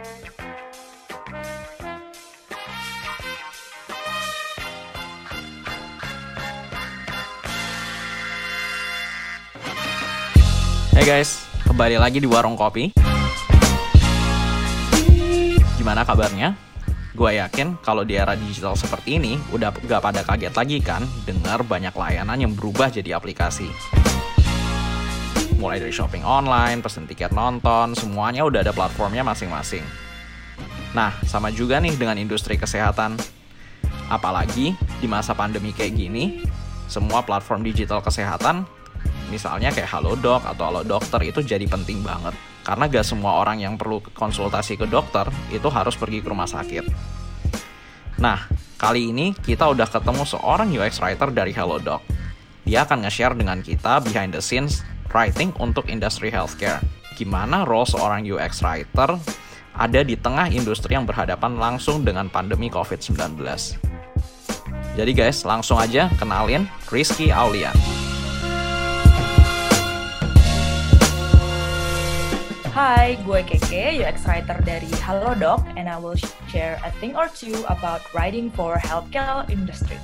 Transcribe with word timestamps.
Hey 0.00 0.08
guys, 11.04 11.44
kembali 11.68 12.00
lagi 12.00 12.16
di 12.16 12.24
Warung 12.24 12.56
Kopi. 12.56 12.96
Gimana 15.76 16.08
kabarnya? 16.08 16.56
Gue 17.12 17.36
yakin 17.36 17.76
kalau 17.84 18.00
di 18.00 18.16
era 18.16 18.32
digital 18.32 18.72
seperti 18.72 19.20
ini, 19.20 19.36
udah 19.52 19.68
gak 19.84 20.00
pada 20.00 20.24
kaget 20.24 20.56
lagi 20.56 20.80
kan 20.80 21.04
dengar 21.28 21.60
banyak 21.60 21.92
layanan 21.92 22.40
yang 22.40 22.56
berubah 22.56 22.88
jadi 22.88 23.20
aplikasi. 23.20 23.99
Mulai 25.60 25.76
dari 25.76 25.92
shopping 25.92 26.24
online, 26.24 26.80
pesen 26.80 27.04
tiket 27.04 27.36
nonton, 27.36 27.92
semuanya 27.92 28.48
udah 28.48 28.64
ada 28.64 28.72
platformnya 28.72 29.20
masing-masing. 29.20 29.84
Nah, 30.96 31.12
sama 31.28 31.52
juga 31.52 31.76
nih 31.78 32.00
dengan 32.00 32.16
industri 32.16 32.56
kesehatan. 32.56 33.20
Apalagi 34.08 34.72
di 34.98 35.06
masa 35.06 35.36
pandemi 35.36 35.76
kayak 35.76 36.00
gini, 36.00 36.40
semua 36.88 37.20
platform 37.22 37.60
digital 37.62 38.00
kesehatan 38.00 38.64
misalnya 39.30 39.70
kayak 39.70 39.86
Halodoc 39.86 40.42
atau 40.42 40.66
Halo 40.66 40.82
Dokter 40.82 41.22
itu 41.22 41.40
jadi 41.40 41.62
penting 41.64 42.02
banget. 42.02 42.34
Karena 42.66 42.90
gak 42.90 43.06
semua 43.06 43.40
orang 43.40 43.62
yang 43.62 43.78
perlu 43.80 44.04
konsultasi 44.12 44.76
ke 44.76 44.84
dokter 44.84 45.24
itu 45.48 45.64
harus 45.72 45.96
pergi 45.96 46.20
ke 46.20 46.28
rumah 46.28 46.44
sakit. 46.50 46.84
Nah, 48.20 48.44
kali 48.76 49.14
ini 49.14 49.32
kita 49.32 49.64
udah 49.70 49.88
ketemu 49.88 50.28
seorang 50.28 50.68
UX 50.68 51.00
writer 51.00 51.32
dari 51.32 51.56
Halodoc. 51.56 52.04
Dia 52.68 52.84
akan 52.84 53.08
nge-share 53.08 53.32
dengan 53.32 53.64
kita 53.64 54.04
behind 54.04 54.36
the 54.36 54.42
scenes 54.44 54.84
writing 55.10 55.50
untuk 55.58 55.90
industri 55.90 56.30
healthcare. 56.30 56.80
Gimana 57.18 57.68
role 57.68 57.86
seorang 57.86 58.24
UX 58.24 58.64
writer 58.64 59.18
ada 59.76 60.00
di 60.02 60.18
tengah 60.18 60.50
industri 60.50 60.96
yang 60.96 61.06
berhadapan 61.06 61.56
langsung 61.56 62.02
dengan 62.02 62.26
pandemi 62.26 62.68
COVID-19. 62.68 63.38
Jadi 64.98 65.12
guys, 65.14 65.46
langsung 65.46 65.78
aja 65.78 66.10
kenalin 66.18 66.66
Rizky 66.90 67.30
Aulia. 67.30 67.70
Hai, 72.70 73.18
gue 73.26 73.40
Keke, 73.44 74.00
UX 74.00 74.24
writer 74.24 74.56
dari 74.64 74.88
Halodoc, 75.04 75.60
and 75.76 75.84
I 75.90 75.98
will 76.00 76.16
share 76.48 76.80
a 76.80 76.90
thing 77.02 77.12
or 77.12 77.28
two 77.28 77.60
about 77.68 78.00
writing 78.16 78.48
for 78.48 78.80
healthcare 78.80 79.44
industry. 79.52 79.98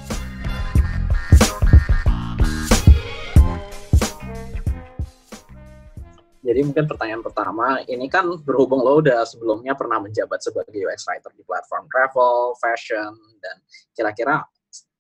Jadi 6.47 6.61
mungkin 6.63 6.87
pertanyaan 6.87 7.23
pertama, 7.27 7.83
ini 7.91 8.07
kan 8.07 8.31
berhubung 8.47 8.87
lo 8.87 9.03
udah 9.03 9.27
sebelumnya 9.27 9.75
pernah 9.75 9.99
menjabat 9.99 10.39
sebagai 10.39 10.79
UX 10.79 11.11
writer 11.11 11.35
di 11.35 11.43
platform 11.43 11.91
travel, 11.91 12.55
fashion, 12.63 13.13
dan 13.43 13.57
kira-kira 13.99 14.47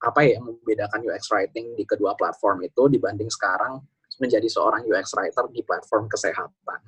apa 0.02 0.20
ya 0.26 0.36
yang 0.36 0.50
membedakan 0.50 1.00
UX 1.06 1.30
writing 1.30 1.78
di 1.78 1.86
kedua 1.86 2.18
platform 2.18 2.66
itu 2.66 2.90
dibanding 2.90 3.30
sekarang 3.30 3.78
menjadi 4.18 4.48
seorang 4.50 4.82
UX 4.90 5.14
writer 5.14 5.46
di 5.54 5.62
platform 5.62 6.10
kesehatan? 6.10 6.82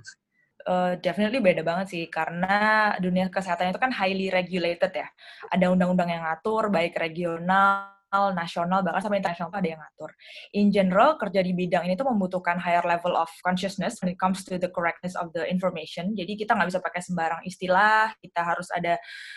uh, 0.68 0.92
definitely 1.00 1.40
beda 1.40 1.64
banget 1.64 1.86
sih 1.88 2.04
karena 2.12 2.92
dunia 3.00 3.32
kesehatan 3.32 3.72
itu 3.72 3.80
kan 3.80 3.90
highly 3.90 4.28
regulated 4.28 4.92
ya. 4.92 5.08
Ada 5.48 5.72
undang-undang 5.72 6.12
yang 6.12 6.22
ngatur 6.28 6.68
baik 6.68 6.94
regional 7.00 7.97
nasional, 8.32 8.80
bahkan 8.80 9.04
sampai 9.04 9.20
internasional 9.20 9.52
ada 9.52 9.68
yang 9.68 9.80
ngatur. 9.80 10.10
In 10.56 10.72
general, 10.72 11.20
kerja 11.20 11.44
di 11.44 11.52
bidang 11.52 11.84
ini 11.84 11.94
tuh 11.94 12.08
membutuhkan 12.08 12.56
higher 12.56 12.84
level 12.84 13.12
of 13.14 13.28
consciousness 13.44 14.00
when 14.00 14.08
it 14.08 14.18
comes 14.18 14.42
to 14.42 14.56
the 14.56 14.70
correctness 14.72 15.12
of 15.14 15.28
the 15.36 15.44
information. 15.44 16.16
Jadi 16.16 16.40
kita 16.40 16.56
nggak 16.56 16.72
bisa 16.72 16.80
pakai 16.80 17.00
sembarang 17.04 17.42
istilah, 17.44 18.16
kita 18.24 18.40
harus 18.40 18.72
ada 18.72 18.96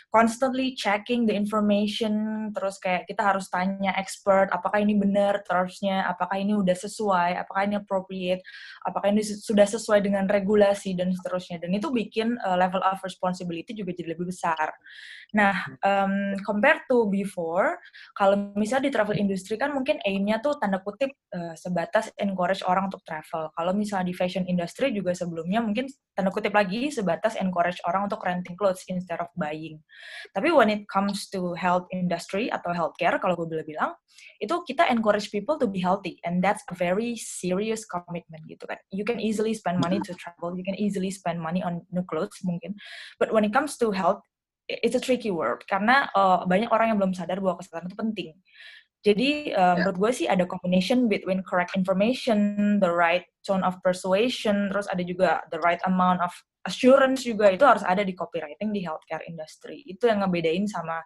constantly 0.10 0.74
checking 0.80 1.28
the 1.28 1.36
information, 1.36 2.48
terus 2.56 2.80
kayak 2.80 3.04
kita 3.06 3.22
harus 3.22 3.52
tanya 3.52 3.92
expert, 4.00 4.48
apakah 4.56 4.80
ini 4.80 4.96
benar 4.96 5.44
terusnya, 5.44 6.08
apakah 6.08 6.40
ini 6.40 6.56
udah 6.56 6.78
sesuai, 6.78 7.36
apakah 7.44 7.68
ini 7.68 7.76
appropriate, 7.78 8.42
apakah 8.88 9.12
ini 9.12 9.22
sudah 9.24 9.68
sesuai 9.68 10.00
dengan 10.00 10.26
regulasi, 10.30 10.94
dan 10.96 11.12
seterusnya. 11.12 11.58
Dan 11.62 11.74
itu 11.76 11.90
bikin 11.90 12.38
uh, 12.46 12.58
level 12.58 12.80
of 12.86 13.02
responsibility 13.02 13.74
juga 13.74 13.96
jadi 13.96 14.14
lebih 14.16 14.30
besar. 14.30 14.72
Nah, 15.32 15.56
um, 15.82 16.36
compared 16.44 16.84
to 16.92 17.08
before, 17.08 17.80
kalau 18.14 18.52
misalnya 18.62 18.88
di 18.88 18.94
travel 18.94 19.18
industry 19.18 19.58
kan 19.58 19.74
mungkin 19.74 19.98
aim-nya 20.06 20.38
tuh 20.38 20.62
tanda 20.62 20.78
kutip 20.86 21.10
uh, 21.34 21.58
sebatas 21.58 22.14
encourage 22.22 22.62
orang 22.62 22.94
untuk 22.94 23.02
travel. 23.02 23.50
Kalau 23.58 23.74
misalnya 23.74 24.14
di 24.14 24.14
fashion 24.14 24.46
industry 24.46 24.94
juga 24.94 25.18
sebelumnya 25.18 25.66
mungkin 25.66 25.90
tanda 26.14 26.30
kutip 26.30 26.54
lagi 26.54 26.94
sebatas 26.94 27.34
encourage 27.42 27.82
orang 27.90 28.06
untuk 28.06 28.22
renting 28.22 28.54
clothes 28.54 28.86
instead 28.86 29.18
of 29.18 29.34
buying. 29.34 29.82
Tapi 30.38 30.54
when 30.54 30.70
it 30.70 30.86
comes 30.86 31.26
to 31.34 31.58
health 31.58 31.90
industry 31.90 32.54
atau 32.54 32.70
healthcare, 32.70 33.18
kalau 33.18 33.34
gue 33.34 33.50
boleh 33.50 33.66
bilang, 33.66 33.98
itu 34.38 34.54
kita 34.70 34.86
encourage 34.94 35.34
people 35.34 35.58
to 35.58 35.66
be 35.66 35.82
healthy 35.82 36.22
and 36.22 36.46
that's 36.46 36.62
a 36.70 36.76
very 36.78 37.18
serious 37.18 37.82
commitment 37.88 38.46
gitu 38.46 38.64
kan. 38.70 38.78
You 38.94 39.02
can 39.02 39.18
easily 39.18 39.58
spend 39.58 39.82
money 39.82 39.98
to 40.06 40.14
travel, 40.22 40.54
you 40.54 40.62
can 40.62 40.78
easily 40.78 41.10
spend 41.10 41.42
money 41.42 41.66
on 41.66 41.82
new 41.90 42.06
clothes 42.06 42.38
mungkin, 42.46 42.78
but 43.18 43.34
when 43.34 43.42
it 43.42 43.56
comes 43.56 43.80
to 43.82 43.90
health, 43.90 44.22
it's 44.80 44.96
a 44.96 45.04
tricky 45.04 45.30
word 45.30 45.68
karena 45.68 46.08
uh, 46.16 46.48
banyak 46.48 46.72
orang 46.72 46.96
yang 46.96 46.98
belum 46.98 47.14
sadar 47.14 47.44
bahwa 47.44 47.60
kesehatan 47.60 47.92
itu 47.92 47.98
penting. 48.00 48.32
Jadi 49.02 49.50
uh, 49.58 49.74
yeah. 49.74 49.74
menurut 49.82 49.98
gue 49.98 50.12
sih 50.14 50.28
ada 50.30 50.46
combination 50.46 51.10
between 51.10 51.42
correct 51.42 51.74
information, 51.74 52.78
the 52.78 52.90
right 52.90 53.26
tone 53.42 53.66
of 53.66 53.74
persuasion, 53.82 54.70
terus 54.70 54.86
ada 54.94 55.02
juga 55.02 55.42
the 55.50 55.58
right 55.66 55.82
amount 55.90 56.22
of 56.22 56.30
assurance 56.70 57.26
juga 57.26 57.50
itu 57.50 57.66
harus 57.66 57.82
ada 57.82 58.06
di 58.06 58.14
copywriting 58.14 58.70
di 58.70 58.86
healthcare 58.86 59.26
industry. 59.26 59.82
Itu 59.90 60.06
yang 60.06 60.22
ngebedain 60.22 60.70
sama 60.70 61.02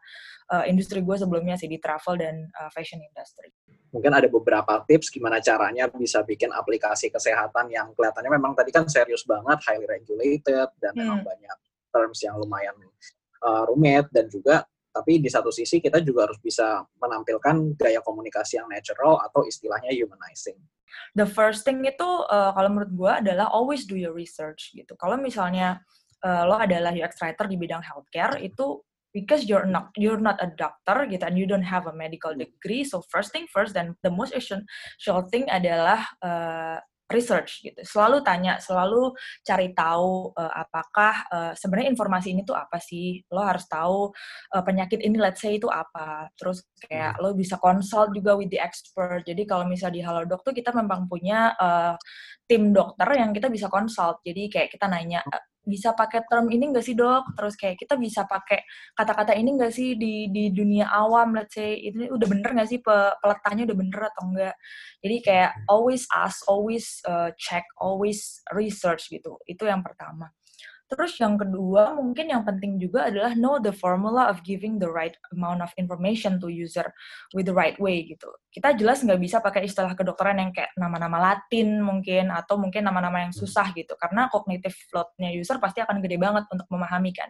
uh, 0.52 0.68
industri 0.68 1.00
gue 1.00 1.16
sebelumnya 1.16 1.56
sih 1.56 1.72
di 1.72 1.80
travel 1.80 2.20
dan 2.20 2.36
uh, 2.60 2.68
fashion 2.76 3.00
industry. 3.00 3.56
Mungkin 3.96 4.12
ada 4.12 4.28
beberapa 4.28 4.84
tips 4.84 5.08
gimana 5.08 5.40
caranya 5.40 5.88
bisa 5.88 6.20
bikin 6.28 6.52
aplikasi 6.52 7.08
kesehatan 7.08 7.72
yang 7.72 7.96
kelihatannya 7.96 8.32
memang 8.36 8.52
tadi 8.60 8.76
kan 8.76 8.92
serius 8.92 9.24
banget, 9.24 9.64
highly 9.64 9.88
regulated 9.88 10.68
dan 10.84 10.92
hmm. 10.92 11.00
memang 11.00 11.20
banyak 11.24 11.58
terms 11.96 12.20
yang 12.20 12.36
lumayan 12.36 12.76
uh, 13.46 13.70
rumit 13.70 14.10
dan 14.10 14.26
juga 14.26 14.66
tapi 14.96 15.20
di 15.20 15.28
satu 15.28 15.52
sisi 15.52 15.84
kita 15.84 16.00
juga 16.00 16.32
harus 16.32 16.40
bisa 16.40 16.80
menampilkan 17.04 17.76
gaya 17.76 18.00
komunikasi 18.00 18.64
yang 18.64 18.72
natural 18.72 19.20
atau 19.28 19.44
istilahnya 19.44 19.92
humanizing. 19.92 20.56
The 21.12 21.28
first 21.28 21.68
thing 21.68 21.84
itu 21.84 22.08
uh, 22.32 22.56
kalau 22.56 22.72
menurut 22.72 22.92
gue 22.96 23.12
adalah 23.28 23.52
always 23.52 23.84
do 23.84 24.00
your 24.00 24.16
research 24.16 24.72
gitu. 24.72 24.96
Kalau 24.96 25.20
misalnya 25.20 25.84
uh, 26.24 26.48
lo 26.48 26.56
adalah 26.56 26.96
UX 26.96 27.20
writer 27.20 27.44
di 27.52 27.60
bidang 27.60 27.84
healthcare 27.84 28.40
itu 28.40 28.80
because 29.12 29.44
you're 29.44 29.68
not 29.68 29.92
you're 30.00 30.20
not 30.20 30.40
a 30.40 30.48
doctor 30.56 31.04
gitu 31.12 31.24
and 31.28 31.36
you 31.36 31.44
don't 31.44 31.64
have 31.64 31.88
a 31.88 31.96
medical 31.96 32.36
degree 32.36 32.84
so 32.84 33.00
first 33.08 33.32
thing 33.32 33.48
first 33.48 33.72
dan 33.72 33.96
the 34.04 34.12
most 34.12 34.36
essential 34.36 35.24
thing 35.32 35.48
adalah 35.48 36.04
uh, 36.20 36.84
research 37.06 37.62
gitu. 37.62 37.78
Selalu 37.86 38.26
tanya, 38.26 38.58
selalu 38.58 39.14
cari 39.46 39.72
tahu 39.78 40.34
uh, 40.34 40.54
apakah 40.66 41.14
uh, 41.30 41.52
sebenarnya 41.54 41.94
informasi 41.94 42.34
ini 42.34 42.42
tuh 42.42 42.58
apa 42.58 42.82
sih? 42.82 43.22
Lo 43.30 43.46
harus 43.46 43.66
tahu 43.70 44.10
uh, 44.54 44.64
penyakit 44.66 45.02
ini 45.06 45.18
let's 45.22 45.42
say 45.42 45.58
itu 45.62 45.70
apa. 45.70 46.30
Terus 46.34 46.66
kayak 46.82 47.18
hmm. 47.18 47.22
lo 47.22 47.30
bisa 47.38 47.62
consult 47.62 48.10
juga 48.14 48.34
with 48.34 48.50
the 48.50 48.58
expert. 48.58 49.22
Jadi 49.26 49.46
kalau 49.46 49.70
misalnya 49.70 50.02
di 50.02 50.04
Halodoc 50.06 50.42
tuh 50.42 50.54
kita 50.54 50.74
memang 50.74 51.06
punya 51.06 51.54
uh, 51.58 51.94
tim 52.50 52.74
dokter 52.74 53.08
yang 53.18 53.32
kita 53.34 53.54
bisa 53.54 53.70
consult. 53.70 54.26
Jadi 54.26 54.50
kayak 54.50 54.74
kita 54.74 54.90
nanya 54.90 55.22
bisa 55.66 55.92
pakai 55.98 56.24
term 56.30 56.48
ini 56.54 56.72
enggak 56.72 56.86
sih 56.86 56.96
dok? 56.96 57.36
Terus 57.36 57.54
kayak 57.58 57.76
kita 57.82 57.98
bisa 57.98 58.24
pakai 58.30 58.64
kata-kata 58.96 59.34
ini 59.36 59.58
enggak 59.58 59.74
sih 59.74 59.98
di 59.98 60.30
di 60.30 60.54
dunia 60.54 60.88
awam, 60.94 61.36
let's 61.36 61.58
say 61.58 61.76
ini 61.76 62.08
udah 62.08 62.28
bener 62.30 62.50
nggak 62.56 62.70
sih 62.70 62.80
pe, 62.80 62.96
peletannya 63.20 63.68
udah 63.68 63.78
bener 63.78 64.02
atau 64.14 64.24
enggak? 64.30 64.56
Jadi 65.02 65.16
kayak 65.26 65.52
always 65.68 66.06
ask, 66.14 66.46
always 66.48 67.02
uh, 67.10 67.34
check, 67.36 67.66
always 67.82 68.40
research 68.54 69.10
gitu. 69.12 69.42
Itu 69.50 69.68
yang 69.68 69.82
pertama. 69.84 70.32
Terus 70.86 71.18
yang 71.18 71.34
kedua 71.36 71.98
mungkin 71.98 72.30
yang 72.30 72.46
penting 72.46 72.78
juga 72.78 73.10
adalah 73.10 73.34
know 73.34 73.58
the 73.58 73.74
formula 73.74 74.30
of 74.30 74.46
giving 74.46 74.78
the 74.78 74.86
right 74.86 75.18
amount 75.34 75.66
of 75.66 75.74
information 75.82 76.38
to 76.38 76.48
user 76.48 76.86
with 77.34 77.50
the 77.50 77.56
right 77.56 77.74
way 77.82 78.06
gitu. 78.06 78.30
Kita 78.54 78.78
jelas 78.78 79.02
nggak 79.02 79.18
bisa 79.18 79.42
pakai 79.42 79.66
istilah 79.66 79.98
kedokteran 79.98 80.38
yang 80.38 80.54
kayak 80.54 80.70
nama-nama 80.78 81.18
Latin 81.18 81.82
mungkin 81.82 82.30
atau 82.30 82.62
mungkin 82.62 82.86
nama-nama 82.86 83.26
yang 83.26 83.34
susah 83.34 83.74
gitu 83.74 83.98
karena 83.98 84.30
cognitive 84.30 84.78
load-nya 84.94 85.34
user 85.34 85.58
pasti 85.58 85.82
akan 85.82 85.98
gede 86.06 86.22
banget 86.22 86.46
untuk 86.54 86.70
memahami 86.70 87.12
kan. 87.12 87.30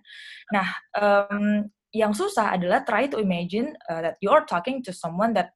Nah, 0.51 0.67
um, 0.99 1.63
yang 1.95 2.11
susah 2.11 2.59
adalah 2.59 2.83
try 2.83 3.07
to 3.07 3.23
imagine 3.23 3.71
uh, 3.87 4.03
that 4.03 4.19
you 4.19 4.27
are 4.27 4.43
talking 4.43 4.83
to 4.83 4.91
someone 4.91 5.31
that 5.31 5.55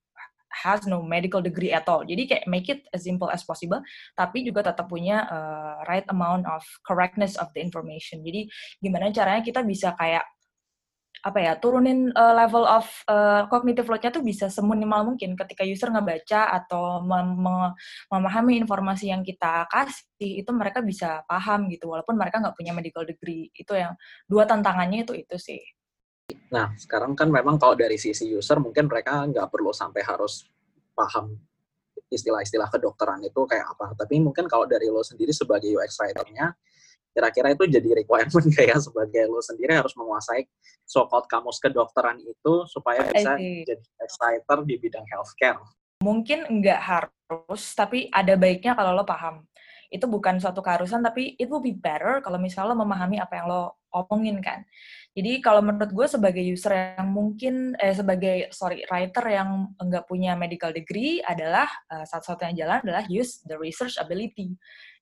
has 0.52 0.84
no 0.90 1.06
medical 1.06 1.40
degree 1.40 1.72
at 1.72 1.86
all. 1.88 2.02
Jadi 2.04 2.24
kayak 2.26 2.46
make 2.50 2.68
it 2.68 2.86
as 2.92 3.06
simple 3.06 3.30
as 3.30 3.46
possible, 3.46 3.80
tapi 4.18 4.44
juga 4.44 4.74
tetap 4.74 4.90
punya 4.90 5.26
uh, 5.30 5.82
right 5.86 6.06
amount 6.10 6.50
of 6.50 6.66
correctness 6.84 7.38
of 7.38 7.50
the 7.56 7.62
information. 7.62 8.22
Jadi 8.26 8.50
gimana 8.82 9.14
caranya 9.14 9.46
kita 9.46 9.62
bisa 9.64 9.94
kayak 9.96 10.26
apa 11.20 11.40
ya 11.44 11.54
turunin 11.60 12.16
uh, 12.16 12.32
level 12.32 12.64
of 12.64 12.88
uh, 13.12 13.44
cognitive 13.52 13.84
load-nya 13.92 14.12
tuh 14.12 14.24
bisa 14.24 14.48
seminimal 14.48 15.04
mungkin 15.04 15.36
ketika 15.36 15.68
user 15.68 15.92
ngebaca 15.92 16.48
atau 16.64 17.04
mem 17.04 17.36
memahami 18.08 18.56
informasi 18.64 19.12
yang 19.12 19.20
kita 19.20 19.68
kasih 19.68 20.40
itu 20.40 20.52
mereka 20.56 20.80
bisa 20.80 21.24
paham 21.28 21.68
gitu 21.68 21.92
walaupun 21.92 22.16
mereka 22.16 22.40
nggak 22.40 22.56
punya 22.56 22.72
medical 22.72 23.04
degree 23.04 23.52
itu 23.52 23.74
yang 23.76 24.00
dua 24.32 24.48
tantangannya 24.48 25.04
itu 25.04 25.14
itu 25.20 25.36
sih. 25.36 25.60
Nah 26.52 26.74
sekarang 26.78 27.14
kan 27.14 27.30
memang 27.30 27.58
kalau 27.58 27.74
dari 27.78 27.98
sisi 27.98 28.30
user 28.30 28.58
mungkin 28.62 28.90
mereka 28.90 29.26
nggak 29.26 29.48
perlu 29.50 29.74
sampai 29.74 30.02
harus 30.06 30.46
paham 30.94 31.38
istilah-istilah 32.10 32.74
kedokteran 32.74 33.22
itu 33.22 33.46
kayak 33.46 33.70
apa 33.78 33.94
tapi 33.94 34.18
mungkin 34.18 34.50
kalau 34.50 34.66
dari 34.66 34.90
lo 34.90 35.06
sendiri 35.06 35.30
sebagai 35.30 35.70
UX 35.70 36.02
writer-nya 36.02 36.58
kira-kira 37.14 37.54
itu 37.54 37.64
jadi 37.70 37.90
requirement 38.02 38.48
kayak 38.58 38.80
sebagai 38.82 39.28
lo 39.30 39.42
sendiri 39.42 39.78
harus 39.78 39.94
menguasai 39.98 40.46
so-called 40.86 41.28
kamus 41.30 41.58
kedokteran 41.62 42.22
itu 42.22 42.54
supaya 42.70 43.06
bisa 43.10 43.38
jadi 43.38 43.84
writer 44.22 44.58
di 44.66 44.76
bidang 44.78 45.06
healthcare. 45.10 45.62
Mungkin 46.00 46.48
nggak 46.48 46.82
harus, 46.82 47.76
tapi 47.76 48.08
ada 48.10 48.40
baiknya 48.40 48.72
kalau 48.74 48.96
lo 48.96 49.04
paham. 49.04 49.44
Itu 49.92 50.06
bukan 50.06 50.38
suatu 50.40 50.64
keharusan, 50.64 51.04
tapi 51.04 51.36
it 51.36 51.50
will 51.52 51.62
be 51.62 51.76
better 51.76 52.24
kalau 52.24 52.40
misalnya 52.40 52.72
lo 52.72 52.78
memahami 52.80 53.20
apa 53.20 53.34
yang 53.36 53.46
lo 53.52 53.84
omongin 53.92 54.40
kan. 54.40 54.64
Jadi 55.18 55.42
kalau 55.42 55.66
menurut 55.66 55.90
gue 55.90 56.08
sebagai 56.08 56.44
user 56.44 56.96
yang 57.00 57.10
mungkin, 57.10 57.74
eh 57.82 57.92
sebagai, 57.98 58.54
sorry, 58.54 58.86
writer 58.88 59.26
yang 59.26 59.74
nggak 59.76 60.06
punya 60.06 60.38
medical 60.38 60.70
degree 60.70 61.20
adalah, 61.26 61.68
uh, 61.90 62.06
satu-satunya 62.06 62.66
jalan 62.66 62.80
adalah 62.86 63.04
use 63.10 63.42
the 63.50 63.58
research 63.58 63.98
ability 63.98 64.56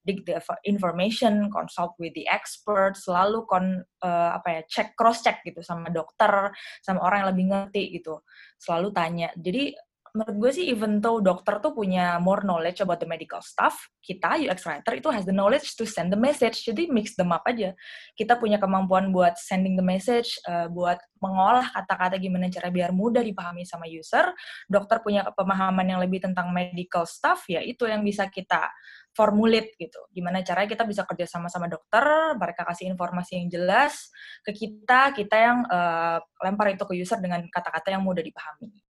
dig 0.07 0.23
the 0.23 0.39
information, 0.63 1.51
consult 1.51 1.91
with 1.99 2.15
the 2.15 2.23
expert, 2.31 2.95
selalu 2.95 3.43
kon 3.43 3.83
uh, 3.99 4.31
apa 4.39 4.47
ya 4.47 4.61
cek 4.63 4.95
cross 4.95 5.19
check 5.19 5.43
gitu 5.43 5.59
sama 5.59 5.91
dokter, 5.91 6.55
sama 6.79 7.03
orang 7.03 7.27
yang 7.27 7.29
lebih 7.35 7.45
ngerti 7.51 7.83
gitu, 7.99 8.23
selalu 8.55 8.95
tanya. 8.95 9.27
Jadi 9.35 9.75
menurut 10.15 10.35
gue 10.37 10.51
sih 10.61 10.65
even 10.71 10.99
though 11.03 11.19
dokter 11.19 11.59
tuh 11.59 11.75
punya 11.75 12.21
more 12.21 12.45
knowledge 12.45 12.79
about 12.83 13.01
the 13.01 13.09
medical 13.09 13.41
stuff, 13.43 13.89
kita 13.99 14.39
UX 14.39 14.63
writer 14.63 14.93
itu 14.95 15.09
has 15.11 15.27
the 15.27 15.35
knowledge 15.35 15.75
to 15.75 15.83
send 15.83 16.13
the 16.13 16.19
message. 16.19 16.63
Jadi 16.63 16.87
mix 16.87 17.17
them 17.17 17.35
up 17.35 17.43
aja. 17.47 17.75
Kita 18.15 18.39
punya 18.39 18.61
kemampuan 18.61 19.11
buat 19.11 19.35
sending 19.35 19.75
the 19.75 19.85
message, 19.85 20.39
uh, 20.47 20.71
buat 20.71 21.01
mengolah 21.19 21.67
kata-kata 21.73 22.21
gimana 22.21 22.47
cara 22.47 22.69
biar 22.69 22.93
mudah 22.93 23.25
dipahami 23.25 23.67
sama 23.67 23.89
user. 23.89 24.31
Dokter 24.69 25.01
punya 25.03 25.27
pemahaman 25.33 25.83
yang 25.83 25.99
lebih 25.99 26.23
tentang 26.23 26.53
medical 26.53 27.03
stuff, 27.03 27.43
ya 27.49 27.59
itu 27.59 27.89
yang 27.89 28.05
bisa 28.05 28.29
kita 28.29 28.69
formulate 29.17 29.73
gitu. 29.81 29.97
Gimana 30.13 30.45
caranya 30.45 30.69
kita 30.69 30.85
bisa 30.85 31.01
kerja 31.03 31.25
sama 31.25 31.49
sama 31.49 31.65
dokter, 31.65 32.05
mereka 32.37 32.61
kasih 32.69 32.93
informasi 32.93 33.41
yang 33.41 33.47
jelas 33.49 34.13
ke 34.45 34.53
kita, 34.53 35.11
kita 35.17 35.35
yang 35.35 35.57
uh, 35.65 36.21
lempar 36.45 36.69
itu 36.71 36.85
ke 36.85 36.93
user 36.93 37.17
dengan 37.17 37.41
kata-kata 37.49 37.89
yang 37.89 38.05
mudah 38.05 38.21
dipahami 38.21 38.86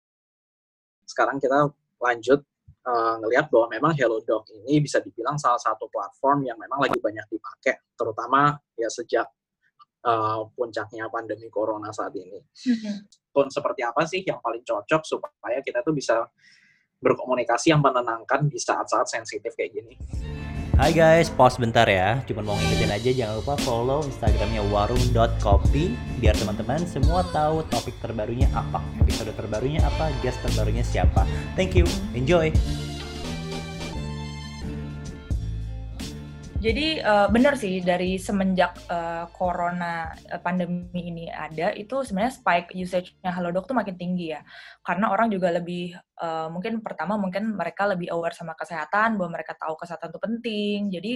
sekarang 1.08 1.40
kita 1.40 1.72
lanjut 1.98 2.44
uh, 2.84 3.16
ngelihat 3.24 3.48
bahwa 3.48 3.68
memang 3.72 3.92
HelloDoc 3.96 4.52
ini 4.52 4.84
bisa 4.84 5.00
dibilang 5.00 5.40
salah 5.40 5.58
satu 5.58 5.88
platform 5.88 6.46
yang 6.46 6.60
memang 6.60 6.84
lagi 6.84 7.00
banyak 7.00 7.26
dipakai, 7.32 7.96
terutama 7.96 8.54
ya 8.76 8.92
sejak 8.92 9.28
uh, 10.04 10.46
puncaknya 10.52 11.08
pandemi 11.08 11.48
corona 11.48 11.90
saat 11.96 12.12
ini. 12.20 12.38
Mm-hmm. 12.38 12.96
Tone 13.32 13.52
seperti 13.52 13.82
apa 13.88 14.02
sih 14.04 14.22
yang 14.28 14.44
paling 14.44 14.62
cocok 14.68 15.02
supaya 15.08 15.64
kita 15.64 15.82
tuh 15.82 15.96
bisa 15.96 16.28
berkomunikasi 16.98 17.72
yang 17.72 17.82
menenangkan 17.82 18.50
di 18.50 18.58
saat-saat 18.58 19.06
sensitif 19.06 19.54
kayak 19.54 19.72
gini? 19.78 19.94
Hai 20.78 20.94
guys, 20.94 21.34
pause 21.34 21.58
bentar 21.58 21.90
ya. 21.90 22.22
Cuma 22.30 22.46
mau 22.46 22.54
ngingetin 22.54 22.94
aja 22.94 23.10
jangan 23.10 23.42
lupa 23.42 23.58
follow 23.66 24.06
Instagramnya 24.06 24.62
warung.kopi 24.70 25.98
biar 26.22 26.38
teman-teman 26.38 26.86
semua 26.86 27.26
tahu 27.34 27.66
topik 27.74 27.98
terbarunya 27.98 28.46
apa, 28.54 28.78
episode 29.02 29.34
terbarunya 29.34 29.82
apa, 29.82 30.14
guest 30.22 30.38
terbarunya 30.46 30.86
siapa. 30.86 31.26
Thank 31.58 31.82
you, 31.82 31.90
enjoy. 32.14 32.54
Jadi 36.58 36.98
uh, 36.98 37.30
benar 37.30 37.54
sih 37.54 37.86
dari 37.86 38.18
semenjak 38.18 38.90
uh, 38.90 39.30
corona 39.30 40.10
uh, 40.10 40.42
pandemi 40.42 41.06
ini 41.06 41.26
ada 41.30 41.70
itu 41.78 42.02
sebenarnya 42.02 42.34
spike 42.34 42.74
usage-nya 42.74 43.30
Halodoc 43.30 43.70
tuh 43.70 43.78
makin 43.78 43.94
tinggi 43.94 44.34
ya. 44.34 44.42
Karena 44.82 45.14
orang 45.14 45.30
juga 45.30 45.54
lebih 45.54 45.94
uh, 46.18 46.50
mungkin 46.50 46.82
pertama 46.82 47.14
mungkin 47.14 47.54
mereka 47.54 47.86
lebih 47.86 48.10
aware 48.10 48.34
sama 48.34 48.58
kesehatan 48.58 49.22
bahwa 49.22 49.38
mereka 49.38 49.54
tahu 49.54 49.78
kesehatan 49.78 50.10
itu 50.10 50.18
penting. 50.18 50.80
Jadi 50.90 51.14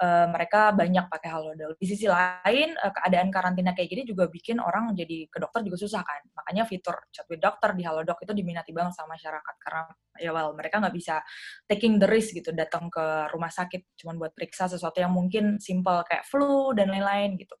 uh, 0.00 0.26
mereka 0.32 0.72
banyak 0.72 1.12
pakai 1.12 1.28
halodoc. 1.28 1.76
Di 1.76 1.84
sisi 1.84 2.08
lain, 2.08 2.72
uh, 2.80 2.92
keadaan 2.96 3.28
karantina 3.28 3.76
kayak 3.76 3.88
gini 3.92 4.02
juga 4.08 4.32
bikin 4.32 4.64
orang 4.64 4.96
jadi 4.96 5.28
ke 5.28 5.44
dokter 5.44 5.60
juga 5.60 5.76
susah 5.76 6.00
kan. 6.00 6.24
Makanya 6.32 6.64
fitur 6.64 6.96
chat 7.12 7.28
with 7.28 7.44
dokter 7.44 7.76
di 7.76 7.84
halodoc 7.84 8.16
itu 8.24 8.32
diminati 8.32 8.72
banget 8.72 8.96
sama 8.96 9.12
masyarakat 9.20 9.54
karena 9.60 9.92
ya 10.20 10.30
well 10.36 10.52
mereka 10.52 10.78
nggak 10.78 10.94
bisa 10.94 11.24
taking 11.64 11.96
the 11.96 12.06
risk 12.06 12.36
gitu 12.36 12.52
datang 12.52 12.92
ke 12.92 13.04
rumah 13.32 13.48
sakit 13.48 13.96
cuma 13.96 14.12
buat 14.14 14.36
periksa 14.36 14.68
sesuatu 14.68 15.00
yang 15.00 15.10
mungkin 15.10 15.56
simple 15.56 16.04
kayak 16.04 16.28
flu 16.28 16.76
dan 16.76 16.92
lain-lain 16.92 17.40
gitu. 17.40 17.56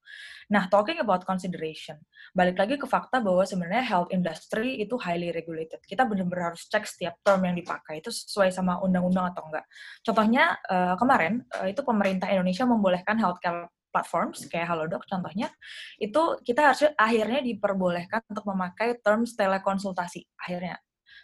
Nah, 0.50 0.66
talking 0.66 0.98
about 0.98 1.22
consideration, 1.22 1.94
balik 2.34 2.58
lagi 2.58 2.74
ke 2.74 2.82
fakta 2.82 3.22
bahwa 3.22 3.46
sebenarnya 3.46 3.86
health 3.86 4.10
industry 4.10 4.82
itu 4.82 4.98
highly 4.98 5.30
regulated. 5.30 5.78
Kita 5.86 6.02
benar-benar 6.02 6.52
harus 6.52 6.66
cek 6.66 6.90
setiap 6.90 7.22
term 7.22 7.46
yang 7.46 7.54
dipakai 7.54 8.02
itu 8.02 8.10
sesuai 8.10 8.50
sama 8.50 8.82
undang-undang 8.82 9.30
atau 9.30 9.46
enggak. 9.46 9.64
Contohnya 10.02 10.58
uh, 10.66 10.98
kemarin 10.98 11.46
uh, 11.54 11.70
itu 11.70 11.86
pemerintah 11.86 12.26
Indonesia 12.34 12.66
membolehkan 12.66 13.14
healthcare 13.22 13.70
platforms 13.90 14.46
kayak 14.46 14.70
Halodoc 14.70 15.02
contohnya 15.10 15.50
itu 15.98 16.38
kita 16.46 16.70
harus 16.70 16.86
akhirnya 16.94 17.42
diperbolehkan 17.42 18.22
untuk 18.30 18.46
memakai 18.46 19.02
terms 19.02 19.34
telekonsultasi 19.34 20.30
akhirnya 20.38 20.78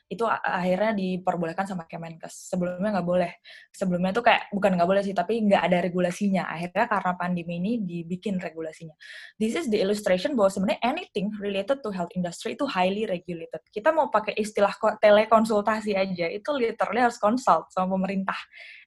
itu 0.06 0.23
akhirnya 0.26 0.94
diperbolehkan 0.94 1.67
sama 1.67 1.82
Kemenkes. 1.91 2.50
Sebelumnya 2.55 2.94
nggak 2.99 3.08
boleh. 3.08 3.32
Sebelumnya 3.75 4.14
tuh 4.14 4.23
kayak 4.23 4.55
bukan 4.55 4.79
nggak 4.79 4.87
boleh 4.87 5.03
sih, 5.03 5.11
tapi 5.11 5.43
nggak 5.43 5.62
ada 5.67 5.79
regulasinya. 5.82 6.47
Akhirnya 6.47 6.87
karena 6.87 7.12
pandemi 7.19 7.58
ini 7.58 7.73
dibikin 7.82 8.38
regulasinya. 8.38 8.94
This 9.35 9.58
is 9.58 9.67
the 9.67 9.82
illustration 9.82 10.38
bahwa 10.38 10.55
sebenarnya 10.55 10.81
anything 10.87 11.35
related 11.43 11.82
to 11.82 11.91
health 11.91 12.14
industry 12.14 12.55
itu 12.55 12.62
highly 12.70 13.03
regulated. 13.11 13.58
Kita 13.75 13.91
mau 13.91 14.06
pakai 14.06 14.38
istilah 14.38 14.70
telekonsultasi 15.03 15.99
aja, 15.99 16.31
itu 16.31 16.50
literally 16.55 17.03
harus 17.03 17.19
consult 17.19 17.75
sama 17.75 17.99
pemerintah 17.99 18.38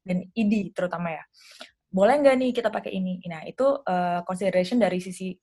dan 0.07 0.23
ID 0.31 0.71
terutama 0.71 1.19
ya. 1.19 1.23
Boleh 1.91 2.15
nggak 2.21 2.35
nih 2.39 2.51
kita 2.55 2.71
pakai 2.71 2.95
ini? 2.95 3.19
Nah, 3.27 3.43
itu 3.43 3.65
uh, 3.65 4.23
consideration 4.23 4.79
dari 4.79 5.03
sisi 5.03 5.35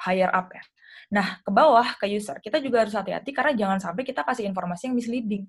higher 0.00 0.32
up 0.32 0.50
ya. 0.50 0.64
Nah, 1.10 1.42
ke 1.42 1.50
bawah 1.50 1.98
ke 1.98 2.06
user, 2.06 2.38
kita 2.38 2.62
juga 2.62 2.86
harus 2.86 2.94
hati-hati 2.94 3.34
karena 3.34 3.52
jangan 3.54 3.78
sampai 3.82 4.06
kita 4.06 4.22
kasih 4.22 4.46
informasi 4.46 4.90
yang 4.90 4.96
misleading. 4.96 5.44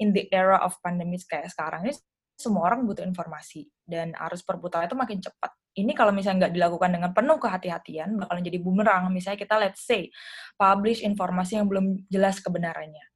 In 0.00 0.16
the 0.16 0.24
era 0.32 0.56
of 0.64 0.76
pandemic 0.80 1.28
kayak 1.28 1.52
sekarang 1.52 1.84
ini, 1.84 1.92
semua 2.32 2.64
orang 2.72 2.88
butuh 2.88 3.04
informasi 3.04 3.68
dan 3.84 4.16
arus 4.16 4.40
perputaran 4.40 4.88
itu 4.88 4.96
makin 4.96 5.20
cepat. 5.20 5.52
Ini 5.76 5.92
kalau 5.92 6.16
misalnya 6.16 6.48
nggak 6.48 6.54
dilakukan 6.56 6.90
dengan 6.96 7.10
penuh 7.12 7.36
kehati-hatian, 7.36 8.08
bakalan 8.24 8.42
jadi 8.44 8.58
bumerang. 8.60 9.02
Misalnya 9.12 9.38
kita 9.40 9.54
let's 9.60 9.84
say 9.84 10.08
publish 10.56 11.04
informasi 11.04 11.60
yang 11.60 11.68
belum 11.68 12.08
jelas 12.08 12.40
kebenarannya 12.40 13.11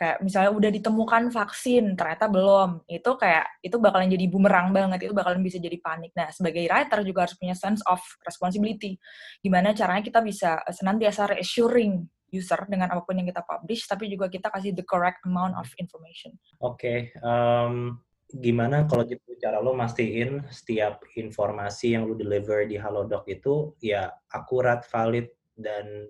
kayak 0.00 0.24
misalnya 0.24 0.56
udah 0.56 0.70
ditemukan 0.72 1.28
vaksin 1.28 1.92
ternyata 1.92 2.32
belum. 2.32 2.88
Itu 2.88 3.20
kayak 3.20 3.60
itu 3.60 3.76
bakalan 3.76 4.08
jadi 4.08 4.24
bumerang 4.32 4.72
banget 4.72 5.04
itu 5.04 5.12
bakalan 5.12 5.44
bisa 5.44 5.60
jadi 5.60 5.76
panik. 5.76 6.16
Nah 6.16 6.32
sebagai 6.32 6.64
writer 6.64 7.04
juga 7.04 7.28
harus 7.28 7.36
punya 7.36 7.52
sense 7.52 7.84
of 7.84 8.00
responsibility. 8.24 8.96
Gimana 9.44 9.76
caranya 9.76 10.00
kita 10.00 10.24
bisa 10.24 10.64
eh, 10.64 10.72
senantiasa 10.72 11.36
reassuring 11.36 12.00
user 12.32 12.64
dengan 12.64 12.88
apa 12.96 13.04
pun 13.04 13.20
yang 13.20 13.28
kita 13.28 13.44
publish 13.44 13.84
tapi 13.90 14.06
juga 14.08 14.30
kita 14.30 14.48
kasih 14.48 14.72
the 14.72 14.86
correct 14.88 15.20
amount 15.28 15.52
of 15.60 15.68
information. 15.76 16.32
Oke 16.64 16.80
okay, 16.80 16.98
um, 17.20 18.00
gimana 18.32 18.88
kalau 18.88 19.04
gitu 19.04 19.36
cara 19.36 19.58
lo 19.58 19.76
mastiin 19.76 20.48
setiap 20.48 21.04
informasi 21.18 21.98
yang 21.98 22.06
lo 22.06 22.14
deliver 22.16 22.64
di 22.64 22.78
Halodoc 22.78 23.26
itu 23.26 23.74
ya 23.82 24.08
akurat 24.30 24.86
valid 24.86 25.28
dan 25.58 26.08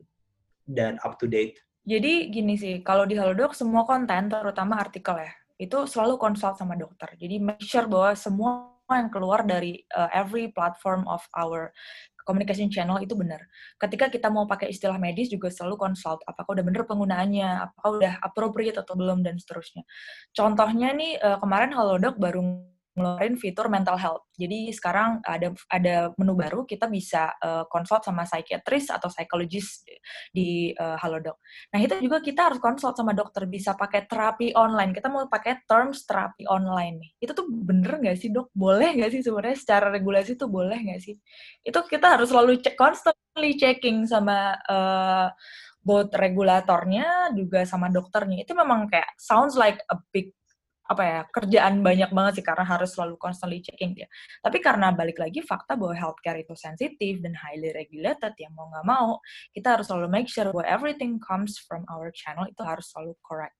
dan 0.68 1.00
up 1.02 1.16
to 1.16 1.26
date 1.26 1.58
jadi 1.90 2.30
gini 2.30 2.54
sih, 2.54 2.86
kalau 2.86 3.02
di 3.02 3.18
Halodoc 3.18 3.58
semua 3.58 3.82
konten, 3.82 4.30
terutama 4.30 4.78
artikel 4.78 5.18
ya, 5.18 5.32
itu 5.58 5.90
selalu 5.90 6.14
consult 6.22 6.54
sama 6.54 6.78
dokter. 6.78 7.10
Jadi 7.18 7.42
make 7.42 7.66
sure 7.66 7.90
bahwa 7.90 8.14
semua 8.14 8.70
yang 8.90 9.10
keluar 9.10 9.42
dari 9.42 9.82
uh, 9.94 10.10
every 10.14 10.50
platform 10.50 11.06
of 11.06 11.22
our 11.34 11.70
communication 12.26 12.70
channel 12.70 12.98
itu 13.02 13.14
benar. 13.18 13.42
Ketika 13.78 14.06
kita 14.06 14.30
mau 14.30 14.46
pakai 14.46 14.70
istilah 14.70 14.98
medis 15.02 15.30
juga 15.30 15.50
selalu 15.50 15.78
consult 15.78 16.22
apakah 16.26 16.58
udah 16.58 16.64
benar 16.66 16.82
penggunaannya, 16.86 17.48
apakah 17.70 17.90
udah 17.98 18.14
appropriate 18.22 18.78
atau 18.78 18.94
belum 18.94 19.26
dan 19.26 19.38
seterusnya. 19.38 19.82
Contohnya 20.30 20.94
nih 20.94 21.18
uh, 21.18 21.38
kemarin 21.42 21.74
Halodoc 21.74 22.18
baru 22.18 22.42
ngeluarin 23.00 23.40
fitur 23.40 23.72
mental 23.72 23.96
health. 23.96 24.28
Jadi 24.36 24.68
sekarang 24.76 25.24
ada 25.24 25.56
ada 25.72 26.12
menu 26.20 26.36
baru 26.36 26.68
kita 26.68 26.84
bisa 26.92 27.32
uh, 27.40 27.64
consult 27.72 28.04
sama 28.04 28.28
psikiatris 28.28 28.92
atau 28.92 29.08
psikologis 29.08 29.80
di 30.28 30.76
uh, 30.76 31.00
Halodoc. 31.00 31.40
Nah, 31.72 31.80
itu 31.80 31.96
juga 32.04 32.20
kita 32.20 32.52
harus 32.52 32.60
consult 32.60 33.00
sama 33.00 33.16
dokter 33.16 33.48
bisa 33.48 33.72
pakai 33.72 34.04
terapi 34.04 34.52
online. 34.52 34.92
Kita 34.92 35.08
mau 35.08 35.24
pakai 35.24 35.64
terms 35.64 36.04
terapi 36.04 36.44
online 36.44 37.00
nih. 37.00 37.10
Itu 37.24 37.32
tuh 37.32 37.48
bener 37.48 37.96
nggak 37.96 38.16
sih, 38.20 38.28
Dok? 38.28 38.52
Boleh 38.52 38.92
nggak 38.92 39.10
sih 39.16 39.20
sebenarnya 39.24 39.56
secara 39.56 39.88
regulasi 39.88 40.36
tuh 40.36 40.52
boleh 40.52 40.76
nggak 40.76 41.00
sih? 41.00 41.16
Itu 41.64 41.80
kita 41.88 42.20
harus 42.20 42.28
selalu 42.28 42.60
cek 42.60 42.76
constantly 42.76 43.56
checking 43.56 44.04
sama 44.04 44.60
uh, 44.68 45.32
both 45.80 46.12
regulatornya 46.12 47.32
juga 47.32 47.64
sama 47.64 47.88
dokternya 47.88 48.44
itu 48.44 48.52
memang 48.52 48.84
kayak 48.92 49.16
sounds 49.16 49.56
like 49.56 49.80
a 49.88 49.96
big 50.12 50.36
apa 50.90 51.02
ya 51.06 51.20
kerjaan 51.30 51.86
banyak 51.86 52.10
banget 52.10 52.42
sih 52.42 52.44
karena 52.44 52.66
harus 52.66 52.90
selalu 52.98 53.14
constantly 53.14 53.62
checking 53.62 53.94
dia. 53.94 54.10
Tapi 54.42 54.58
karena 54.58 54.90
balik 54.90 55.22
lagi 55.22 55.38
fakta 55.38 55.78
bahwa 55.78 55.94
healthcare 55.94 56.42
itu 56.42 56.58
sensitif 56.58 57.22
dan 57.22 57.38
highly 57.38 57.70
regulated 57.70 58.34
ya 58.34 58.50
mau 58.50 58.66
nggak 58.74 58.86
mau 58.86 59.22
kita 59.54 59.78
harus 59.78 59.86
selalu 59.86 60.08
make 60.10 60.26
sure 60.26 60.50
bahwa 60.50 60.66
everything 60.66 61.22
comes 61.22 61.62
from 61.62 61.86
our 61.86 62.10
channel 62.10 62.42
itu 62.50 62.62
harus 62.66 62.90
selalu 62.90 63.14
correct. 63.22 63.59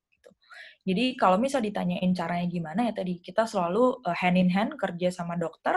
Jadi 0.81 1.13
kalau 1.13 1.37
misal 1.37 1.61
ditanyain 1.61 2.09
caranya 2.17 2.49
gimana 2.49 2.89
ya 2.89 2.93
tadi 2.97 3.21
kita 3.21 3.45
selalu 3.45 4.01
uh, 4.01 4.17
hand 4.17 4.41
in 4.41 4.49
hand 4.49 4.81
kerja 4.81 5.13
sama 5.13 5.37
dokter, 5.37 5.77